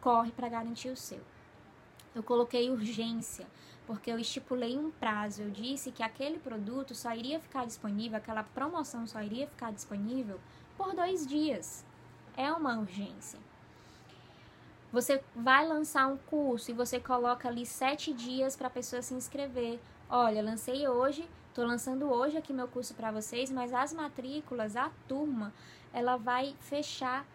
corre 0.00 0.32
para 0.32 0.48
garantir 0.48 0.88
o 0.88 0.96
seu. 0.96 1.20
Eu 2.14 2.22
coloquei 2.22 2.70
urgência, 2.70 3.46
porque 3.86 4.10
eu 4.10 4.18
estipulei 4.18 4.76
um 4.76 4.90
prazo. 4.90 5.42
Eu 5.42 5.50
disse 5.50 5.92
que 5.92 6.02
aquele 6.02 6.38
produto 6.38 6.94
só 6.94 7.14
iria 7.14 7.38
ficar 7.38 7.66
disponível, 7.66 8.18
aquela 8.18 8.42
promoção 8.42 9.06
só 9.06 9.22
iria 9.22 9.46
ficar 9.46 9.72
disponível 9.72 10.40
por 10.76 10.94
dois 10.94 11.26
dias. 11.26 11.84
É 12.36 12.50
uma 12.52 12.78
urgência. 12.78 13.38
Você 14.92 15.22
vai 15.36 15.66
lançar 15.68 16.08
um 16.08 16.16
curso 16.16 16.70
e 16.70 16.74
você 16.74 16.98
coloca 16.98 17.48
ali 17.48 17.64
sete 17.64 18.12
dias 18.12 18.56
para 18.56 18.66
a 18.66 18.70
pessoa 18.70 19.02
se 19.02 19.14
inscrever. 19.14 19.78
Olha, 20.08 20.42
lancei 20.42 20.88
hoje, 20.88 21.28
estou 21.50 21.66
lançando 21.66 22.08
hoje 22.08 22.36
aqui 22.36 22.52
meu 22.52 22.68
curso 22.68 22.94
para 22.94 23.10
vocês, 23.10 23.50
mas 23.50 23.74
as 23.74 23.92
matrículas, 23.92 24.76
a 24.76 24.88
turma, 25.08 25.52
ela 25.92 26.16
vai 26.16 26.54
fechar 26.60 27.26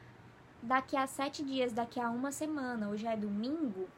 daqui 0.63 0.95
a 0.95 1.05
sete 1.05 1.43
dias, 1.43 1.74
daqui 1.74 2.00
a 2.00 2.10
uma 2.10 2.31
semana. 2.31 2.89
Hoje 2.89 3.05
é 3.05 3.17
domingo, 3.17 3.89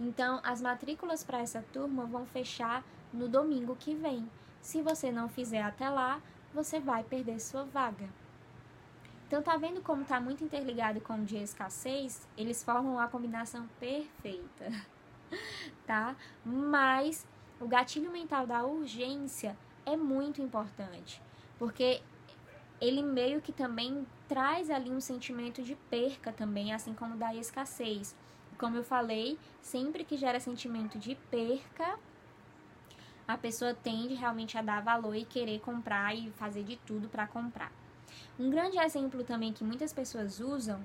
então 0.00 0.40
as 0.42 0.62
matrículas 0.62 1.22
para 1.22 1.40
essa 1.40 1.62
turma 1.74 2.06
vão 2.06 2.24
fechar 2.24 2.82
no 3.12 3.28
domingo 3.28 3.76
que 3.76 3.94
vem. 3.94 4.28
Se 4.62 4.80
você 4.80 5.12
não 5.12 5.28
fizer 5.28 5.62
até 5.62 5.90
lá, 5.90 6.22
você 6.54 6.80
vai 6.80 7.04
perder 7.04 7.38
sua 7.38 7.64
vaga. 7.64 8.08
Então 9.26 9.42
tá 9.42 9.58
vendo 9.58 9.82
como 9.82 10.04
tá 10.04 10.18
muito 10.18 10.42
interligado 10.42 11.02
com 11.02 11.16
o 11.16 11.24
de 11.24 11.36
escassez? 11.36 12.26
Eles 12.34 12.64
formam 12.64 12.98
a 12.98 13.08
combinação 13.08 13.68
perfeita, 13.78 14.72
tá? 15.86 16.16
Mas 16.42 17.26
o 17.60 17.68
gatilho 17.68 18.10
mental 18.10 18.46
da 18.46 18.64
urgência 18.64 19.56
é 19.86 19.96
muito 19.96 20.42
importante, 20.42 21.22
porque 21.58 22.02
ele 22.80 23.02
meio 23.02 23.40
que 23.40 23.52
também 23.52 24.06
traz 24.28 24.68
ali 24.68 24.90
um 24.90 25.00
sentimento 25.00 25.62
de 25.62 25.74
perca 25.88 26.32
também, 26.32 26.74
assim 26.74 26.92
como 26.92 27.16
da 27.16 27.34
escassez. 27.34 28.14
Como 28.58 28.76
eu 28.76 28.84
falei, 28.84 29.38
sempre 29.62 30.04
que 30.04 30.16
gera 30.16 30.40
sentimento 30.40 30.98
de 30.98 31.14
perca, 31.30 31.98
a 33.26 33.38
pessoa 33.38 33.74
tende 33.74 34.14
realmente 34.14 34.58
a 34.58 34.62
dar 34.62 34.82
valor 34.82 35.14
e 35.14 35.24
querer 35.24 35.60
comprar 35.60 36.14
e 36.14 36.30
fazer 36.32 36.64
de 36.64 36.76
tudo 36.76 37.08
para 37.08 37.26
comprar. 37.26 37.72
Um 38.38 38.50
grande 38.50 38.78
exemplo 38.78 39.24
também 39.24 39.52
que 39.52 39.64
muitas 39.64 39.92
pessoas 39.92 40.40
usam 40.40 40.80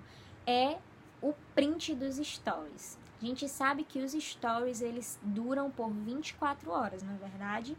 é 0.46 0.78
o 1.22 1.34
print 1.54 1.94
dos 1.94 2.16
stories. 2.16 2.98
A 3.22 3.26
gente 3.26 3.48
sabe 3.48 3.84
que 3.84 4.00
os 4.00 4.14
stories 4.14 4.82
eles 4.82 5.20
duram 5.22 5.70
por 5.70 5.92
24 5.92 6.72
horas, 6.72 7.04
não 7.04 7.14
é 7.14 7.18
verdade? 7.18 7.78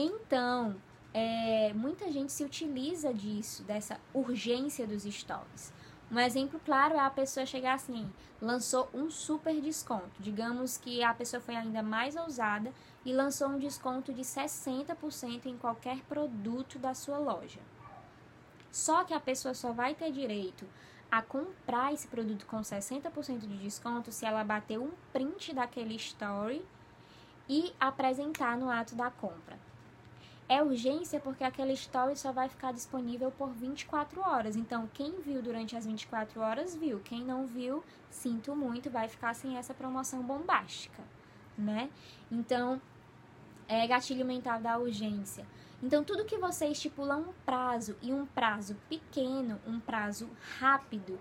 Então, 0.00 0.76
é, 1.12 1.72
muita 1.74 2.08
gente 2.12 2.30
se 2.30 2.44
utiliza 2.44 3.12
disso, 3.12 3.64
dessa 3.64 3.98
urgência 4.14 4.86
dos 4.86 5.02
stories. 5.02 5.72
Um 6.08 6.20
exemplo 6.20 6.60
claro 6.64 6.94
é 6.94 7.00
a 7.00 7.10
pessoa 7.10 7.44
chegar 7.44 7.74
assim, 7.74 8.08
lançou 8.40 8.88
um 8.94 9.10
super 9.10 9.60
desconto. 9.60 10.12
Digamos 10.20 10.78
que 10.78 11.02
a 11.02 11.12
pessoa 11.12 11.40
foi 11.40 11.56
ainda 11.56 11.82
mais 11.82 12.14
ousada 12.14 12.72
e 13.04 13.12
lançou 13.12 13.48
um 13.48 13.58
desconto 13.58 14.12
de 14.12 14.22
60% 14.22 15.46
em 15.46 15.58
qualquer 15.58 15.98
produto 16.02 16.78
da 16.78 16.94
sua 16.94 17.18
loja. 17.18 17.58
Só 18.70 19.02
que 19.02 19.12
a 19.12 19.18
pessoa 19.18 19.52
só 19.52 19.72
vai 19.72 19.96
ter 19.96 20.12
direito 20.12 20.64
a 21.10 21.22
comprar 21.22 21.92
esse 21.92 22.06
produto 22.06 22.46
com 22.46 22.60
60% 22.60 23.40
de 23.40 23.58
desconto 23.58 24.12
se 24.12 24.24
ela 24.24 24.44
bater 24.44 24.78
um 24.78 24.92
print 25.12 25.52
daquele 25.52 25.96
story 25.96 26.64
e 27.48 27.74
apresentar 27.80 28.56
no 28.56 28.70
ato 28.70 28.94
da 28.94 29.10
compra. 29.10 29.58
É 30.48 30.62
urgência 30.62 31.20
porque 31.20 31.44
aquele 31.44 31.74
story 31.74 32.16
só 32.16 32.32
vai 32.32 32.48
ficar 32.48 32.72
disponível 32.72 33.30
por 33.30 33.50
24 33.50 34.20
horas. 34.22 34.56
Então, 34.56 34.88
quem 34.94 35.20
viu 35.20 35.42
durante 35.42 35.76
as 35.76 35.84
24 35.84 36.40
horas 36.40 36.74
viu. 36.74 37.00
Quem 37.00 37.22
não 37.22 37.46
viu, 37.46 37.84
sinto 38.08 38.56
muito, 38.56 38.88
vai 38.88 39.08
ficar 39.08 39.34
sem 39.34 39.58
essa 39.58 39.74
promoção 39.74 40.22
bombástica, 40.22 41.02
né? 41.56 41.90
Então, 42.32 42.80
é 43.68 43.86
gatilho 43.86 44.24
mental 44.24 44.58
da 44.58 44.78
urgência. 44.78 45.46
Então, 45.82 46.02
tudo 46.02 46.24
que 46.24 46.38
você 46.38 46.66
estipula 46.66 47.16
um 47.16 47.32
prazo 47.44 47.94
e 48.00 48.10
um 48.10 48.24
prazo 48.24 48.74
pequeno, 48.88 49.60
um 49.66 49.78
prazo 49.78 50.30
rápido, 50.58 51.18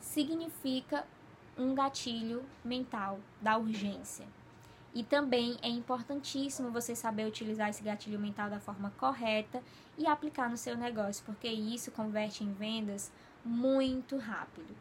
significa 0.00 1.04
um 1.58 1.74
gatilho 1.74 2.44
mental 2.64 3.18
da 3.40 3.58
urgência. 3.58 4.24
E 4.96 5.04
também 5.04 5.58
é 5.60 5.68
importantíssimo 5.68 6.70
você 6.70 6.96
saber 6.96 7.26
utilizar 7.26 7.68
esse 7.68 7.82
gatilho 7.82 8.18
mental 8.18 8.48
da 8.48 8.58
forma 8.58 8.90
correta 8.96 9.62
e 9.98 10.06
aplicar 10.06 10.48
no 10.48 10.56
seu 10.56 10.74
negócio, 10.74 11.22
porque 11.26 11.46
isso 11.48 11.90
converte 11.90 12.42
em 12.42 12.50
vendas 12.54 13.12
muito 13.44 14.16
rápido. 14.16 14.74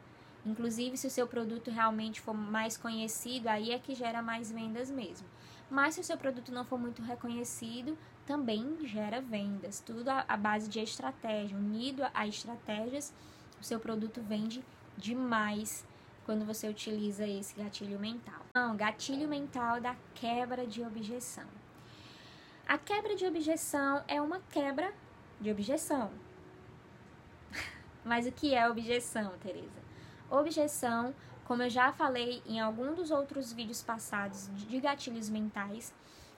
Inclusive, 0.46 0.96
se 0.96 1.06
o 1.06 1.12
seu 1.12 1.28
produto 1.28 1.70
realmente 1.70 2.22
for 2.22 2.34
mais 2.34 2.78
conhecido, 2.78 3.50
aí 3.50 3.74
é 3.74 3.78
que 3.78 3.94
gera 3.94 4.22
mais 4.22 4.50
vendas 4.50 4.90
mesmo. 4.90 5.28
Mas 5.70 5.96
se 5.96 6.00
o 6.00 6.04
seu 6.06 6.18
produto 6.18 6.50
não 6.50 6.64
for 6.64 6.80
muito 6.80 7.02
reconhecido, 7.02 7.98
também 8.26 8.88
gera 8.88 9.20
vendas. 9.20 9.82
Tudo 9.82 10.08
à 10.08 10.38
base 10.38 10.70
de 10.70 10.80
estratégia. 10.80 11.58
Unido 11.58 12.04
a 12.14 12.26
estratégias, 12.26 13.14
o 13.60 13.64
seu 13.66 13.82
produto 13.82 14.22
vende 14.22 14.64
demais 14.98 15.86
quando 16.26 16.44
você 16.44 16.68
utiliza 16.68 17.28
esse 17.28 17.56
gatilho 17.56 18.00
mental. 18.00 18.42
Não, 18.54 18.76
gatilho 18.76 19.28
mental 19.28 19.80
da 19.80 19.96
quebra 20.16 20.66
de 20.66 20.82
objeção. 20.84 21.46
A 22.68 22.78
quebra 22.80 23.16
de 23.16 23.26
objeção 23.26 24.04
é 24.08 24.20
uma 24.20 24.40
quebra 24.50 24.92
de 25.40 25.52
objeção. 25.52 26.12
Mas 28.04 28.26
o 28.26 28.32
que 28.32 28.56
é 28.56 28.68
objeção, 28.68 29.34
Teresa? 29.38 29.86
Objeção, 30.30 31.14
como 31.46 31.62
eu 31.62 31.70
já 31.70 31.92
falei 31.92 32.42
em 32.48 32.60
algum 32.60 32.96
dos 32.96 33.12
outros 33.12 33.54
vídeos 33.54 33.84
passados 33.84 34.50
de 34.56 34.80
gatilhos 34.80 35.30
mentais, 35.30 35.94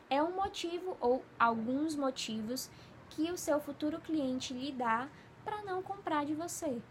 é 0.09 0.21
um 0.21 0.35
motivo 0.35 0.97
ou 0.99 1.23
alguns 1.39 1.95
motivos 1.95 2.69
que 3.09 3.31
o 3.31 3.37
seu 3.37 3.59
futuro 3.59 4.01
cliente 4.01 4.53
lhe 4.53 4.71
dá 4.71 5.07
para 5.45 5.63
não 5.63 5.81
comprar 5.81 6.25
de 6.25 6.33
você, 6.33 6.81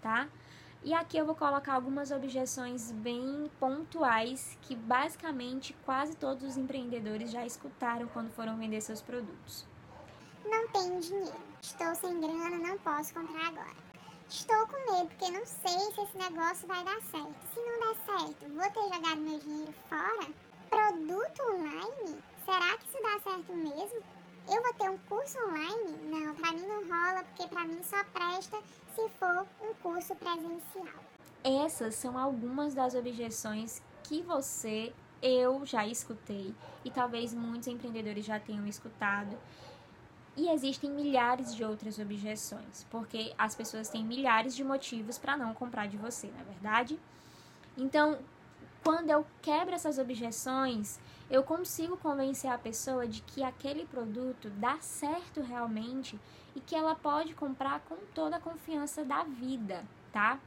tá? 0.00 0.28
E 0.82 0.94
aqui 0.94 1.16
eu 1.18 1.26
vou 1.26 1.34
colocar 1.34 1.74
algumas 1.74 2.10
objeções 2.10 2.92
bem 2.92 3.50
pontuais 3.58 4.56
que 4.62 4.76
basicamente 4.76 5.74
quase 5.84 6.16
todos 6.16 6.44
os 6.44 6.56
empreendedores 6.56 7.30
já 7.30 7.44
escutaram 7.44 8.06
quando 8.08 8.30
foram 8.30 8.56
vender 8.56 8.80
seus 8.80 9.02
produtos. 9.02 9.66
Não 10.44 10.68
tenho 10.68 11.00
dinheiro, 11.00 11.40
estou 11.60 11.94
sem 11.94 12.20
grana, 12.20 12.56
não 12.58 12.78
posso 12.78 13.12
comprar 13.12 13.48
agora. 13.48 13.86
Estou 14.28 14.66
com 14.66 14.92
medo 14.92 15.08
porque 15.08 15.30
não 15.30 15.44
sei 15.44 15.78
se 15.94 16.00
esse 16.00 16.18
negócio 16.18 16.66
vai 16.68 16.84
dar 16.84 17.00
certo. 17.02 17.34
Se 17.52 17.60
não 17.60 17.80
der 17.80 17.96
certo, 18.04 18.52
vou 18.52 18.70
ter 18.70 18.94
jogado 18.94 19.20
meu 19.20 19.38
dinheiro 19.38 19.74
fora? 19.88 20.32
Produto 20.70 21.42
online? 21.42 22.22
Será 22.44 22.78
que 22.78 22.86
isso 22.86 23.02
dá 23.02 23.20
certo 23.20 23.52
mesmo? 23.54 24.15
Eu 24.48 24.62
vou 24.62 24.72
ter 24.74 24.88
um 24.88 24.98
curso 25.08 25.36
online? 25.38 25.98
Não, 26.04 26.34
para 26.36 26.52
mim 26.52 26.66
não 26.66 26.82
rola, 26.82 27.24
porque 27.24 27.48
para 27.48 27.66
mim 27.66 27.82
só 27.82 28.02
presta 28.04 28.56
se 28.94 29.08
for 29.18 29.46
um 29.60 29.74
curso 29.82 30.14
presencial. 30.14 31.04
Essas 31.42 31.96
são 31.96 32.16
algumas 32.16 32.72
das 32.72 32.94
objeções 32.94 33.82
que 34.04 34.22
você, 34.22 34.92
eu 35.20 35.66
já 35.66 35.86
escutei 35.86 36.54
e 36.84 36.90
talvez 36.90 37.34
muitos 37.34 37.66
empreendedores 37.66 38.24
já 38.24 38.38
tenham 38.38 38.66
escutado. 38.66 39.36
E 40.36 40.48
existem 40.50 40.90
milhares 40.90 41.54
de 41.54 41.64
outras 41.64 41.98
objeções, 41.98 42.86
porque 42.90 43.34
as 43.38 43.54
pessoas 43.54 43.88
têm 43.88 44.04
milhares 44.04 44.54
de 44.54 44.62
motivos 44.62 45.18
para 45.18 45.36
não 45.36 45.54
comprar 45.54 45.88
de 45.88 45.96
você, 45.96 46.28
não 46.28 46.40
é 46.40 46.44
verdade? 46.44 47.00
Então, 47.76 48.18
quando 48.86 49.10
eu 49.10 49.26
quebro 49.42 49.74
essas 49.74 49.98
objeções, 49.98 51.00
eu 51.28 51.42
consigo 51.42 51.96
convencer 51.96 52.48
a 52.48 52.56
pessoa 52.56 53.04
de 53.04 53.20
que 53.20 53.42
aquele 53.42 53.84
produto 53.84 54.48
dá 54.48 54.78
certo 54.78 55.40
realmente 55.42 56.16
e 56.54 56.60
que 56.60 56.76
ela 56.76 56.94
pode 56.94 57.34
comprar 57.34 57.80
com 57.80 57.96
toda 58.14 58.36
a 58.36 58.40
confiança 58.40 59.04
da 59.04 59.24
vida, 59.24 59.84
tá? 60.12 60.38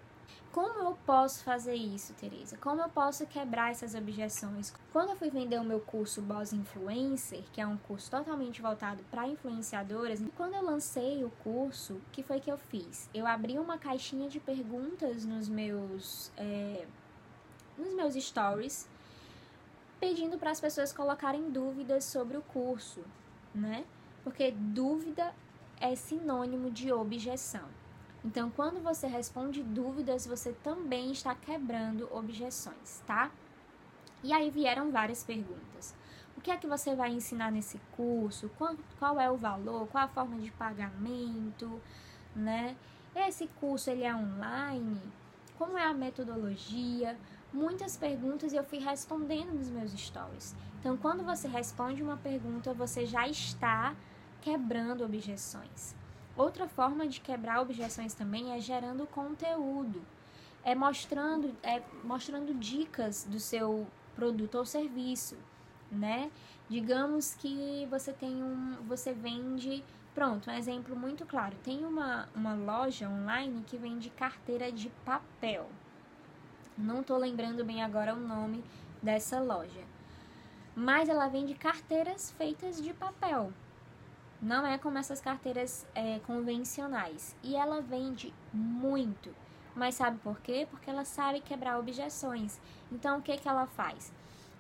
Como 0.54 0.80
eu 0.80 0.98
posso 1.06 1.44
fazer 1.44 1.76
isso, 1.76 2.14
Teresa? 2.14 2.58
Como 2.58 2.82
eu 2.82 2.88
posso 2.88 3.26
quebrar 3.28 3.72
essas 3.72 3.94
objeções? 3.94 4.74
Quando 4.94 5.10
eu 5.10 5.18
fui 5.18 5.30
vender 5.30 5.60
o 5.60 5.64
meu 5.64 5.82
curso 5.82 6.22
Boss 6.22 6.54
Influencer, 6.54 7.44
que 7.52 7.60
é 7.60 7.68
um 7.68 7.78
curso 7.78 8.10
totalmente 8.10 8.62
voltado 8.62 9.04
para 9.12 9.28
influenciadoras, 9.28 10.24
quando 10.38 10.56
eu 10.56 10.64
lancei 10.64 11.26
o 11.26 11.30
curso, 11.44 11.96
o 11.96 12.02
que 12.12 12.24
foi 12.24 12.40
que 12.40 12.50
eu 12.50 12.58
fiz? 12.58 13.10
Eu 13.14 13.28
abri 13.28 13.60
uma 13.60 13.78
caixinha 13.78 14.30
de 14.30 14.40
perguntas 14.40 15.26
nos 15.26 15.50
meus, 15.50 16.32
é, 16.38 16.88
nos 17.80 17.94
meus 17.94 18.14
stories 18.16 18.88
pedindo 20.00 20.38
para 20.38 20.52
as 20.52 20.62
pessoas 20.62 20.94
colocarem 20.94 21.50
dúvidas 21.50 22.06
sobre 22.06 22.38
o 22.38 22.42
curso, 22.42 23.04
né? 23.54 23.84
Porque 24.24 24.52
dúvida 24.52 25.34
é 25.80 25.96
sinônimo 25.96 26.72
de 26.72 26.92
objeção. 26.92 27.68
Então, 28.24 28.50
quando 28.50 28.82
você 28.82 29.08
responde 29.08 29.64
dúvidas, 29.64 30.26
você 30.26 30.54
também 30.64 31.12
está 31.12 31.34
quebrando 31.34 32.10
objeções, 32.14 33.02
tá? 33.08 33.32
E 34.22 34.34
aí 34.34 34.50
vieram 34.50 34.92
várias 34.92 35.24
perguntas. 35.24 35.96
O 36.38 36.42
que 36.42 36.52
é 36.52 36.58
que 36.58 36.68
você 36.68 36.96
vai 36.96 37.12
ensinar 37.12 37.52
nesse 37.52 37.80
curso? 37.96 38.50
Qual, 38.98 39.20
é 39.20 39.30
o 39.30 39.38
valor? 39.38 39.88
Qual 39.88 40.04
a 40.04 40.08
forma 40.08 40.38
de 40.38 40.52
pagamento? 40.52 41.82
Né? 42.36 42.76
Esse 43.16 43.48
curso 43.60 43.90
ele 43.90 44.04
é 44.04 44.14
online? 44.14 45.02
Como 45.58 45.78
é 45.78 45.84
a 45.84 45.94
metodologia? 45.94 47.18
Muitas 47.54 47.98
perguntas 47.98 48.54
e 48.54 48.56
eu 48.56 48.64
fui 48.64 48.80
respondendo 48.80 49.54
nos 49.54 49.70
meus 49.70 49.92
stories. 49.92 50.56
Então, 50.80 50.96
quando 50.96 51.24
você 51.24 51.48
responde 51.48 52.02
uma 52.02 52.18
pergunta, 52.18 52.74
você 52.74 53.06
já 53.06 53.28
está 53.28 53.96
quebrando 54.42 55.04
objeções. 55.04 55.96
Outra 56.38 56.68
forma 56.68 57.08
de 57.08 57.20
quebrar 57.20 57.62
objeções 57.62 58.14
também 58.14 58.54
é 58.54 58.60
gerando 58.62 59.06
conteúdo. 59.08 60.02
é 60.64 60.76
mostrando, 60.76 61.56
é 61.64 61.82
mostrando 62.04 62.54
dicas 62.54 63.26
do 63.26 63.40
seu 63.40 63.88
produto 64.16 64.56
ou 64.56 64.66
serviço, 64.66 65.38
né? 65.92 66.30
Digamos 66.70 67.34
que 67.34 67.88
você 67.90 68.14
tem 68.14 68.44
um, 68.44 68.76
você 68.88 69.14
vende, 69.14 69.84
pronto, 70.14 70.50
um 70.50 70.54
exemplo 70.54 70.96
muito 70.96 71.26
claro. 71.26 71.56
Tem 71.64 71.84
uma, 71.86 72.30
uma 72.36 72.54
loja 72.54 73.10
online 73.10 73.64
que 73.66 73.78
vende 73.78 74.10
carteira 74.10 74.72
de 74.72 74.90
papel. 75.04 75.70
Não 76.80 77.04
tô 77.04 77.18
lembrando 77.18 77.66
bem 77.66 77.84
agora 77.84 78.14
o 78.14 78.20
nome 78.20 78.64
dessa 79.04 79.38
loja. 79.38 79.84
Mas 80.74 81.10
ela 81.10 81.28
vende 81.28 81.54
carteiras 81.54 82.32
feitas 82.32 82.82
de 82.82 82.94
papel. 82.94 83.52
Não 84.42 84.66
é 84.66 84.78
como 84.78 84.98
essas 84.98 85.20
carteiras 85.20 85.86
é, 85.94 86.20
convencionais. 86.20 87.36
E 87.44 87.54
ela 87.54 87.82
vende 87.82 88.34
muito. 88.54 89.36
Mas 89.76 89.96
sabe 89.96 90.20
por 90.20 90.40
quê? 90.40 90.66
Porque 90.72 90.90
ela 90.90 91.04
sabe 91.04 91.42
quebrar 91.42 91.78
objeções. 91.78 92.58
Então, 92.90 93.20
o 93.20 93.22
que, 93.22 93.36
que 93.36 93.50
ela 93.50 93.68
faz? 93.68 94.14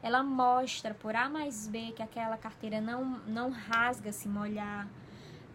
Ela 0.03 0.21
mostra 0.21 0.93
por 0.93 1.15
A 1.15 1.29
mais 1.29 1.69
B 1.69 1.93
que 1.95 2.03
aquela 2.03 2.37
carteira 2.37 2.81
não, 2.81 3.05
não 3.27 3.49
rasga 3.49 4.11
se 4.11 4.27
molhar. 4.27 4.89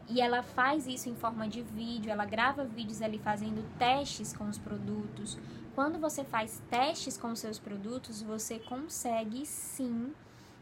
E 0.09 0.21
ela 0.21 0.43
faz 0.43 0.87
isso 0.87 1.09
em 1.09 1.15
forma 1.15 1.49
de 1.49 1.63
vídeo, 1.63 2.11
ela 2.11 2.27
grava 2.27 2.65
vídeos 2.65 3.01
ali 3.01 3.19
fazendo 3.19 3.67
testes 3.79 4.37
com 4.37 4.49
os 4.49 4.59
produtos. 4.59 5.39
Quando 5.75 5.99
você 5.99 6.23
faz 6.25 6.63
testes 6.71 7.17
com 7.17 7.33
os 7.33 7.39
seus 7.39 7.59
produtos, 7.59 8.23
você 8.23 8.59
consegue 8.59 9.47
sim 9.47 10.13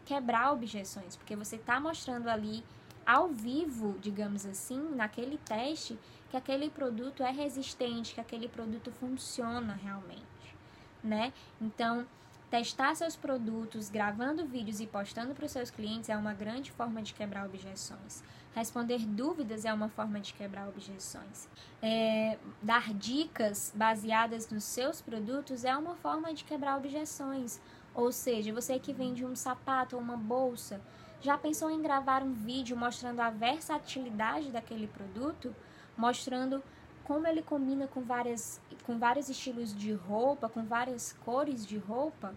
quebrar 0.05 0.52
objeções, 0.52 1.16
porque 1.16 1.37
você 1.37 1.57
está 1.57 1.81
mostrando 1.81 2.28
ali 2.28 2.64
ao 3.05 3.28
vivo, 3.28 3.98
digamos 4.00 4.46
assim, 4.46 4.81
naquele 4.94 5.38
teste, 5.38 5.98
que 6.31 6.37
aquele 6.37 6.70
produto 6.70 7.22
é 7.22 7.31
resistente, 7.31 8.14
que 8.14 8.20
aquele 8.20 8.48
produto 8.48 8.90
funciona 8.92 9.74
realmente, 9.74 10.57
né? 11.02 11.33
Então, 11.61 12.07
testar 12.52 12.94
seus 12.94 13.16
produtos, 13.16 13.88
gravando 13.88 14.44
vídeos 14.44 14.78
e 14.78 14.86
postando 14.86 15.34
para 15.34 15.46
os 15.46 15.52
seus 15.52 15.70
clientes 15.70 16.10
é 16.10 16.16
uma 16.18 16.34
grande 16.34 16.70
forma 16.70 17.00
de 17.00 17.14
quebrar 17.14 17.46
objeções. 17.46 18.22
Responder 18.54 19.06
dúvidas 19.06 19.64
é 19.64 19.72
uma 19.72 19.88
forma 19.88 20.20
de 20.20 20.34
quebrar 20.34 20.68
objeções. 20.68 21.48
É, 21.80 22.38
dar 22.60 22.92
dicas 22.92 23.72
baseadas 23.74 24.50
nos 24.50 24.64
seus 24.64 25.00
produtos 25.00 25.64
é 25.64 25.74
uma 25.74 25.96
forma 25.96 26.34
de 26.34 26.44
quebrar 26.44 26.76
objeções. 26.76 27.58
Ou 27.94 28.12
seja, 28.12 28.52
você 28.52 28.78
que 28.78 28.92
vende 28.92 29.24
um 29.24 29.34
sapato 29.34 29.96
ou 29.96 30.02
uma 30.02 30.18
bolsa, 30.18 30.78
já 31.22 31.38
pensou 31.38 31.70
em 31.70 31.80
gravar 31.80 32.22
um 32.22 32.34
vídeo 32.34 32.76
mostrando 32.76 33.20
a 33.20 33.30
versatilidade 33.30 34.50
daquele 34.50 34.88
produto? 34.88 35.56
mostrando 35.96 36.62
como 37.04 37.26
ele 37.26 37.42
combina 37.42 37.86
com, 37.86 38.02
várias, 38.02 38.60
com 38.84 38.98
vários 38.98 39.28
estilos 39.28 39.74
de 39.74 39.92
roupa, 39.92 40.48
com 40.48 40.64
várias 40.64 41.12
cores 41.24 41.66
de 41.66 41.78
roupa. 41.78 42.34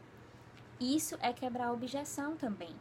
Isso 0.80 1.18
é 1.22 1.32
quebrar 1.32 1.68
a 1.68 1.74
objeção 1.74 2.36
também. 2.36 2.76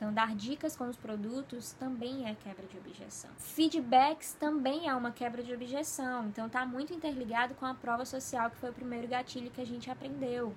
Então, 0.00 0.14
dar 0.14 0.34
dicas 0.34 0.74
com 0.74 0.88
os 0.88 0.96
produtos 0.96 1.72
também 1.72 2.26
é 2.26 2.34
quebra 2.34 2.66
de 2.66 2.78
objeção. 2.78 3.30
Feedbacks 3.36 4.32
também 4.32 4.88
é 4.88 4.94
uma 4.94 5.10
quebra 5.10 5.42
de 5.42 5.52
objeção. 5.52 6.26
Então, 6.26 6.46
está 6.46 6.64
muito 6.64 6.94
interligado 6.94 7.54
com 7.54 7.66
a 7.66 7.74
prova 7.74 8.06
social, 8.06 8.50
que 8.50 8.56
foi 8.56 8.70
o 8.70 8.72
primeiro 8.72 9.06
gatilho 9.06 9.50
que 9.50 9.60
a 9.60 9.66
gente 9.66 9.90
aprendeu. 9.90 10.54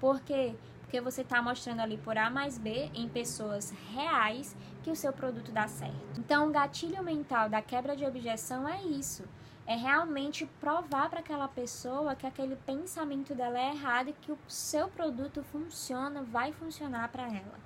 Por 0.00 0.20
quê? 0.20 0.56
Porque 0.80 1.00
você 1.00 1.22
está 1.22 1.40
mostrando 1.40 1.78
ali 1.78 1.98
por 1.98 2.18
A 2.18 2.28
mais 2.30 2.58
B 2.58 2.90
em 2.92 3.08
pessoas 3.08 3.72
reais 3.94 4.56
que 4.82 4.90
o 4.90 4.96
seu 4.96 5.12
produto 5.12 5.52
dá 5.52 5.68
certo. 5.68 6.18
Então, 6.18 6.48
o 6.48 6.50
gatilho 6.50 7.00
mental 7.04 7.48
da 7.48 7.62
quebra 7.62 7.94
de 7.94 8.04
objeção 8.04 8.68
é 8.68 8.82
isso. 8.82 9.22
É 9.70 9.76
realmente 9.76 10.46
provar 10.58 11.08
para 11.08 11.20
aquela 11.20 11.46
pessoa 11.46 12.16
que 12.16 12.26
aquele 12.26 12.56
pensamento 12.56 13.36
dela 13.36 13.56
é 13.56 13.70
errado 13.70 14.08
e 14.08 14.12
que 14.14 14.32
o 14.32 14.38
seu 14.48 14.88
produto 14.88 15.44
funciona, 15.44 16.24
vai 16.24 16.52
funcionar 16.52 17.08
para 17.10 17.28
ela. 17.28 17.60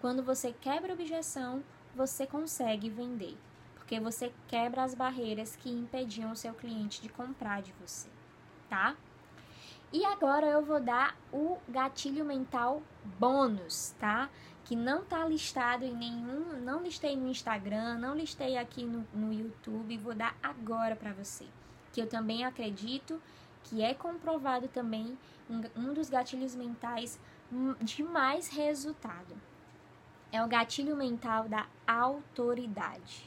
Quando 0.00 0.22
você 0.22 0.52
quebra 0.52 0.92
a 0.92 0.94
objeção, 0.94 1.64
você 1.96 2.28
consegue 2.28 2.88
vender, 2.88 3.36
porque 3.74 3.98
você 3.98 4.32
quebra 4.46 4.84
as 4.84 4.94
barreiras 4.94 5.56
que 5.56 5.68
impediam 5.68 6.30
o 6.30 6.36
seu 6.36 6.54
cliente 6.54 7.02
de 7.02 7.08
comprar 7.08 7.60
de 7.60 7.72
você, 7.80 8.08
tá? 8.70 8.94
E 9.92 10.04
agora 10.04 10.46
eu 10.46 10.64
vou 10.64 10.78
dar 10.78 11.16
o 11.32 11.58
gatilho 11.68 12.24
mental 12.24 12.80
bônus, 13.18 13.96
tá? 13.98 14.30
Que 14.68 14.76
não 14.76 15.02
tá 15.02 15.24
listado 15.24 15.82
em 15.82 15.94
nenhum, 15.94 16.60
não 16.60 16.82
listei 16.82 17.16
no 17.16 17.28
Instagram, 17.28 17.96
não 17.98 18.14
listei 18.14 18.58
aqui 18.58 18.84
no, 18.84 19.06
no 19.14 19.32
YouTube, 19.32 19.96
vou 19.96 20.14
dar 20.14 20.36
agora 20.42 20.94
para 20.94 21.14
você. 21.14 21.46
Que 21.90 22.02
eu 22.02 22.06
também 22.06 22.44
acredito 22.44 23.20
que 23.64 23.82
é 23.82 23.94
comprovado 23.94 24.68
também 24.68 25.18
um, 25.48 25.62
um 25.74 25.94
dos 25.94 26.10
gatilhos 26.10 26.54
mentais 26.54 27.18
de 27.80 28.02
mais 28.02 28.48
resultado. 28.48 29.34
É 30.30 30.44
o 30.44 30.48
gatilho 30.48 30.94
mental 30.94 31.48
da 31.48 31.66
autoridade. 31.86 33.26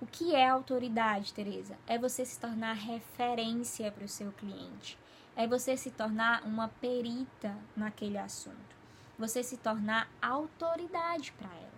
O 0.00 0.06
que 0.06 0.32
é 0.32 0.48
autoridade, 0.48 1.34
Teresa? 1.34 1.76
É 1.88 1.98
você 1.98 2.24
se 2.24 2.38
tornar 2.38 2.74
referência 2.74 3.90
para 3.90 4.04
o 4.04 4.08
seu 4.08 4.30
cliente 4.30 4.96
é 5.36 5.46
você 5.46 5.76
se 5.76 5.90
tornar 5.90 6.42
uma 6.44 6.66
perita 6.66 7.54
naquele 7.76 8.16
assunto. 8.16 8.75
Você 9.18 9.42
se 9.42 9.56
tornar 9.56 10.08
autoridade 10.20 11.32
para 11.32 11.48
ela. 11.48 11.76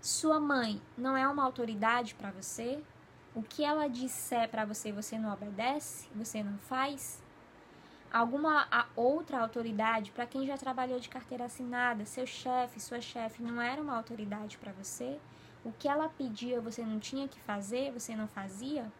Sua 0.00 0.40
mãe 0.40 0.80
não 0.96 1.16
é 1.16 1.26
uma 1.28 1.44
autoridade 1.44 2.14
para 2.14 2.30
você? 2.30 2.82
O 3.34 3.42
que 3.42 3.64
ela 3.64 3.88
disser 3.88 4.48
para 4.48 4.64
você, 4.64 4.92
você 4.92 5.18
não 5.18 5.32
obedece? 5.32 6.08
Você 6.14 6.42
não 6.42 6.56
faz? 6.58 7.22
Alguma 8.12 8.66
outra 8.94 9.40
autoridade, 9.40 10.12
para 10.12 10.24
quem 10.24 10.46
já 10.46 10.56
trabalhou 10.56 11.00
de 11.00 11.08
carteira 11.08 11.46
assinada, 11.46 12.06
seu 12.06 12.26
chefe, 12.26 12.80
sua 12.80 13.00
chefe, 13.00 13.42
não 13.42 13.60
era 13.60 13.82
uma 13.82 13.96
autoridade 13.96 14.56
para 14.56 14.72
você? 14.72 15.18
O 15.64 15.72
que 15.72 15.88
ela 15.88 16.08
pedia, 16.08 16.60
você 16.60 16.82
não 16.82 17.00
tinha 17.00 17.26
que 17.26 17.40
fazer, 17.40 17.90
você 17.90 18.14
não 18.14 18.28
fazia? 18.28 18.90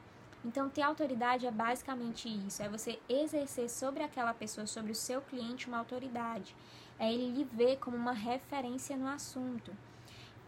Então, 0.44 0.68
ter 0.68 0.82
autoridade 0.82 1.46
é 1.46 1.50
basicamente 1.50 2.28
isso: 2.28 2.62
é 2.62 2.68
você 2.68 2.98
exercer 3.08 3.70
sobre 3.70 4.02
aquela 4.02 4.34
pessoa, 4.34 4.66
sobre 4.66 4.92
o 4.92 4.94
seu 4.94 5.22
cliente, 5.22 5.68
uma 5.68 5.78
autoridade. 5.78 6.56
É 6.98 7.12
ele 7.12 7.30
lhe 7.30 7.44
ver 7.44 7.78
como 7.78 7.96
uma 7.96 8.12
referência 8.12 8.96
no 8.96 9.08
assunto. 9.08 9.72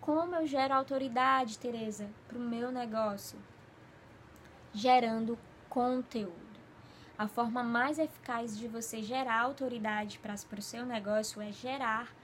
Como 0.00 0.34
eu 0.34 0.46
gero 0.46 0.74
autoridade, 0.74 1.58
Tereza, 1.58 2.08
para 2.28 2.38
o 2.38 2.40
meu 2.40 2.70
negócio? 2.70 3.38
Gerando 4.72 5.38
conteúdo. 5.68 6.34
A 7.18 7.26
forma 7.26 7.62
mais 7.62 7.98
eficaz 7.98 8.56
de 8.56 8.68
você 8.68 9.02
gerar 9.02 9.40
autoridade 9.40 10.18
para 10.18 10.34
o 10.34 10.62
seu 10.62 10.84
negócio 10.84 11.40
é 11.40 11.50
gerar 11.50 12.14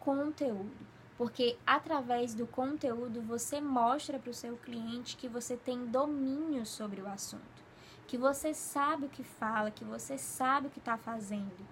conteúdo 0.00 0.92
porque 1.22 1.56
através 1.64 2.34
do 2.34 2.48
conteúdo 2.48 3.20
você 3.22 3.60
mostra 3.60 4.18
para 4.18 4.30
o 4.30 4.34
seu 4.34 4.56
cliente 4.56 5.16
que 5.16 5.28
você 5.28 5.56
tem 5.56 5.86
domínio 5.86 6.66
sobre 6.66 7.00
o 7.00 7.08
assunto, 7.08 7.62
que 8.08 8.18
você 8.18 8.52
sabe 8.52 9.06
o 9.06 9.08
que 9.08 9.22
fala, 9.22 9.70
que 9.70 9.84
você 9.84 10.18
sabe 10.18 10.66
o 10.66 10.70
que 10.70 10.80
está 10.80 10.96
fazendo. 10.96 11.64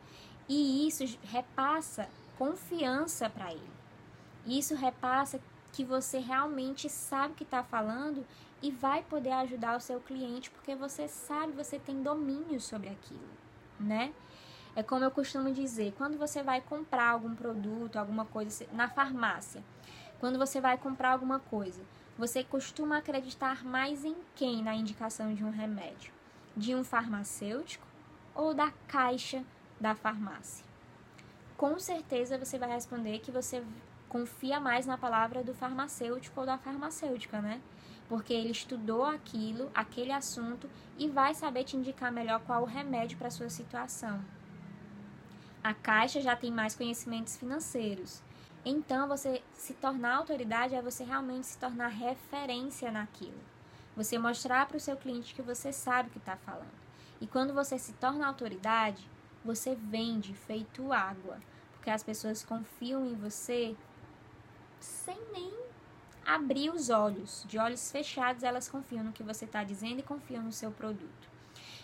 E 0.51 0.89
isso 0.89 1.05
repassa 1.23 2.09
confiança 2.37 3.31
para 3.31 3.53
ele. 3.53 3.71
Isso 4.45 4.75
repassa 4.75 5.41
que 5.73 5.85
você 5.85 6.19
realmente 6.19 6.89
sabe 6.89 7.35
o 7.35 7.37
que 7.37 7.45
está 7.45 7.63
falando 7.63 8.27
e 8.61 8.73
vai 8.73 9.01
poder 9.05 9.31
ajudar 9.31 9.77
o 9.77 9.81
seu 9.81 10.01
cliente 10.01 10.51
porque 10.51 10.75
você 10.75 11.07
sabe, 11.07 11.53
você 11.53 11.79
tem 11.79 12.03
domínio 12.03 12.61
sobre 12.61 12.89
aquilo, 12.89 13.31
né? 13.79 14.13
É 14.75 14.83
como 14.83 15.05
eu 15.05 15.11
costumo 15.13 15.53
dizer, 15.53 15.95
quando 15.97 16.19
você 16.19 16.43
vai 16.43 16.61
comprar 16.61 17.11
algum 17.11 17.33
produto, 17.33 17.97
alguma 17.97 18.25
coisa 18.25 18.67
na 18.73 18.89
farmácia, 18.89 19.63
quando 20.19 20.37
você 20.37 20.61
vai 20.61 20.77
comprar 20.77 21.13
alguma 21.13 21.39
coisa, 21.39 21.81
você 22.19 22.43
costuma 22.43 22.99
acreditar 22.99 23.65
mais 23.65 24.05
em 24.05 24.17
quem 24.35 24.65
na 24.65 24.75
indicação 24.75 25.33
de 25.33 25.45
um 25.45 25.51
remédio? 25.51 26.13
De 26.57 26.75
um 26.75 26.83
farmacêutico 26.83 27.87
ou 28.35 28.53
da 28.53 28.73
caixa 28.89 29.45
da 29.81 29.95
farmácia? 29.95 30.65
Com 31.57 31.79
certeza 31.79 32.39
você 32.39 32.59
vai 32.59 32.69
responder 32.71 33.19
que 33.21 33.31
você 33.31 33.65
confia 34.09 34.59
mais 34.59 34.87
na 34.87 34.99
palavra 34.99 35.43
do 35.43 35.55
farmacêutico 35.55 36.41
ou 36.41 36.47
da 36.47 36.59
farmacêutica, 36.59 37.41
né? 37.41 37.61
Porque 38.09 38.33
ele 38.33 38.51
estudou 38.51 39.05
aquilo, 39.05 39.71
aquele 39.75 40.13
assunto 40.13 40.69
e 40.99 41.09
vai 41.09 41.35
saber 41.35 41.65
te 41.65 41.77
indicar 41.77 42.11
melhor 42.11 42.41
qual 42.41 42.63
o 42.63 42.67
remédio 42.67 43.17
para 43.17 43.31
sua 43.31 43.49
situação. 43.49 44.23
A 45.63 45.73
Caixa 45.73 46.21
já 46.21 46.35
tem 46.35 46.51
mais 46.51 46.75
conhecimentos 46.75 47.37
financeiros. 47.37 48.23
Então, 48.65 49.07
você 49.07 49.43
se 49.55 49.75
tornar 49.75 50.17
autoridade 50.17 50.75
é 50.75 50.83
você 50.83 51.05
realmente 51.05 51.47
se 51.47 51.59
tornar 51.59 51.89
referência 51.89 52.91
naquilo. 52.91 53.41
Você 53.97 54.19
mostrar 54.19 54.67
para 54.67 54.77
o 54.77 54.81
seu 54.81 54.97
cliente 54.97 55.35
que 55.35 55.43
você 55.43 55.73
sabe 55.73 56.09
o 56.09 56.13
que 56.13 56.19
está 56.19 56.37
falando. 56.37 56.81
E 57.21 57.27
quando 57.27 57.55
você 57.55 57.79
se 57.79 57.93
torna 57.95 58.27
autoridade, 58.27 59.07
você 59.45 59.75
vende 59.75 60.35
feito 60.35 60.93
água. 60.93 61.39
Porque 61.73 61.91
as 61.91 62.03
pessoas 62.03 62.45
confiam 62.45 63.07
em 63.07 63.15
você 63.15 63.75
sem 64.79 65.19
nem 65.33 65.53
abrir 66.25 66.71
os 66.71 66.91
olhos. 66.91 67.45
De 67.49 67.59
olhos 67.59 67.91
fechados, 67.91 68.43
elas 68.43 68.69
confiam 68.69 69.05
no 69.05 69.13
que 69.13 69.23
você 69.23 69.45
está 69.45 69.65
dizendo 69.65 70.01
e 70.01 70.03
confiam 70.03 70.43
no 70.43 70.53
seu 70.53 70.71
produto. 70.71 71.29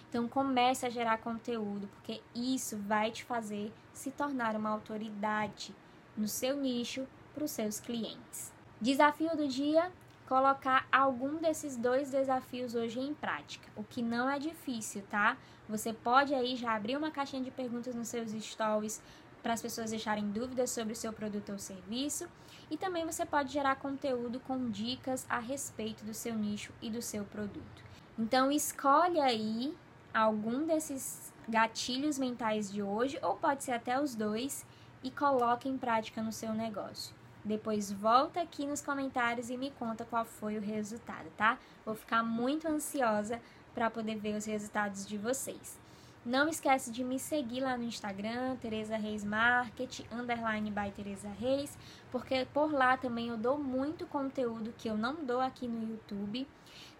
Então 0.08 0.28
comece 0.28 0.86
a 0.86 0.90
gerar 0.90 1.18
conteúdo, 1.18 1.88
porque 1.88 2.22
isso 2.34 2.76
vai 2.76 3.10
te 3.10 3.24
fazer 3.24 3.72
se 3.92 4.10
tornar 4.10 4.54
uma 4.54 4.70
autoridade 4.70 5.74
no 6.16 6.28
seu 6.28 6.56
nicho 6.56 7.06
para 7.34 7.44
os 7.44 7.50
seus 7.50 7.80
clientes. 7.80 8.52
Desafio 8.80 9.36
do 9.36 9.48
dia: 9.48 9.92
colocar 10.26 10.86
algum 10.90 11.36
desses 11.36 11.76
dois 11.76 12.10
desafios 12.10 12.74
hoje 12.74 13.00
em 13.00 13.14
prática, 13.14 13.68
o 13.76 13.84
que 13.84 14.02
não 14.02 14.28
é 14.28 14.38
difícil, 14.38 15.02
tá? 15.08 15.36
Você 15.68 15.92
pode 15.92 16.34
aí 16.34 16.56
já 16.56 16.74
abrir 16.74 16.96
uma 16.96 17.10
caixinha 17.10 17.42
de 17.42 17.50
perguntas 17.50 17.94
nos 17.94 18.08
seus 18.08 18.32
stories 18.32 19.00
para 19.42 19.52
as 19.52 19.62
pessoas 19.62 19.90
deixarem 19.90 20.28
dúvidas 20.28 20.70
sobre 20.70 20.92
o 20.92 20.96
seu 20.96 21.12
produto 21.12 21.52
ou 21.52 21.58
serviço, 21.58 22.28
e 22.68 22.76
também 22.76 23.06
você 23.06 23.24
pode 23.24 23.52
gerar 23.52 23.76
conteúdo 23.76 24.40
com 24.40 24.68
dicas 24.70 25.24
a 25.28 25.38
respeito 25.38 26.04
do 26.04 26.12
seu 26.12 26.34
nicho 26.34 26.72
e 26.82 26.90
do 26.90 27.00
seu 27.00 27.24
produto. 27.24 27.84
Então 28.18 28.50
escolhe 28.50 29.20
aí 29.20 29.76
algum 30.12 30.66
desses 30.66 31.32
gatilhos 31.48 32.18
mentais 32.18 32.72
de 32.72 32.82
hoje, 32.82 33.18
ou 33.22 33.36
pode 33.36 33.62
ser 33.62 33.72
até 33.72 34.00
os 34.00 34.16
dois, 34.16 34.66
e 35.04 35.10
coloque 35.10 35.68
em 35.68 35.78
prática 35.78 36.20
no 36.20 36.32
seu 36.32 36.52
negócio. 36.52 37.14
Depois 37.46 37.92
volta 37.92 38.40
aqui 38.40 38.66
nos 38.66 38.82
comentários 38.82 39.50
e 39.50 39.56
me 39.56 39.70
conta 39.70 40.04
qual 40.04 40.24
foi 40.24 40.58
o 40.58 40.60
resultado, 40.60 41.30
tá? 41.36 41.56
Vou 41.84 41.94
ficar 41.94 42.20
muito 42.24 42.66
ansiosa 42.66 43.40
para 43.72 43.88
poder 43.88 44.16
ver 44.16 44.34
os 44.34 44.44
resultados 44.44 45.06
de 45.06 45.16
vocês. 45.16 45.78
Não 46.24 46.48
esquece 46.48 46.90
de 46.90 47.04
me 47.04 47.20
seguir 47.20 47.60
lá 47.60 47.78
no 47.78 47.84
Instagram, 47.84 48.56
Tereza 48.56 48.96
Reis 48.96 49.22
Market, 49.22 50.00
underline 50.10 50.72
by 50.72 50.90
Tereza 50.90 51.28
Reis, 51.28 51.78
porque 52.10 52.44
por 52.52 52.72
lá 52.72 52.96
também 52.96 53.28
eu 53.28 53.36
dou 53.36 53.56
muito 53.56 54.08
conteúdo 54.08 54.74
que 54.76 54.88
eu 54.88 54.96
não 54.96 55.24
dou 55.24 55.40
aqui 55.40 55.68
no 55.68 55.88
YouTube. 55.88 56.48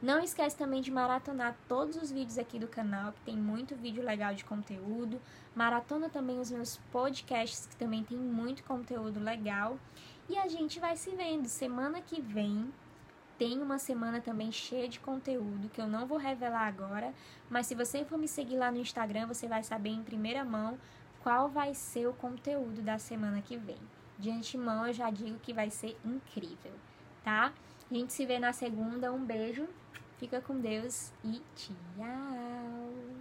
Não 0.01 0.21
esquece 0.21 0.57
também 0.57 0.81
de 0.81 0.93
maratonar 0.93 1.57
todos 1.67 1.97
os 1.97 2.13
vídeos 2.13 2.39
aqui 2.39 2.57
do 2.57 2.69
canal, 2.69 3.13
que 3.13 3.21
tem 3.23 3.37
muito 3.37 3.75
vídeo 3.75 4.05
legal 4.05 4.33
de 4.33 4.45
conteúdo. 4.45 5.21
Maratona 5.57 6.09
também 6.09 6.39
os 6.39 6.53
meus 6.53 6.77
podcasts, 6.93 7.67
que 7.67 7.75
também 7.75 8.05
tem 8.05 8.17
muito 8.17 8.63
conteúdo 8.63 9.19
legal. 9.19 9.77
E 10.29 10.37
a 10.37 10.49
gente 10.49 10.81
vai 10.81 10.97
se 10.97 11.11
vendo 11.15 11.49
semana 11.49 12.01
que 12.01 12.21
vem 12.21 12.73
tem 13.39 13.61
uma 13.61 13.79
semana 13.79 14.21
também 14.21 14.51
cheia 14.51 14.89
de 14.89 14.99
conteúdo 14.99 15.69
que 15.69 15.81
eu 15.81 15.87
não 15.87 16.07
vou 16.07 16.17
revelar 16.17 16.67
agora, 16.67 17.13
mas 17.51 17.67
se 17.67 17.75
você 17.75 18.03
for 18.05 18.19
me 18.19 18.27
seguir 18.27 18.57
lá 18.57 18.71
no 18.71 18.79
Instagram, 18.79 19.27
você 19.27 19.47
vai 19.47 19.63
saber 19.63 19.91
em 19.91 20.03
primeira 20.03 20.43
mão 20.43 20.79
qual 21.23 21.49
vai 21.49 21.75
ser 21.75 22.07
o 22.07 22.15
conteúdo 22.15 22.81
da 22.81 22.99
semana 22.99 23.43
que 23.43 23.57
vem. 23.57 23.79
De 24.19 24.31
antemão, 24.31 24.87
eu 24.87 24.93
já 24.95 25.11
digo 25.11 25.39
que 25.41 25.53
vai 25.53 25.71
ser 25.71 25.99
incrível, 26.03 26.73
tá? 27.23 27.53
A 27.91 27.95
gente 27.95 28.13
se 28.13 28.25
vê 28.25 28.39
na 28.39 28.53
segunda. 28.53 29.13
Um 29.13 29.25
beijo, 29.25 29.69
fica 30.17 30.41
com 30.41 30.59
Deus 30.59 31.13
e 31.23 31.43
tchau! 31.55 33.16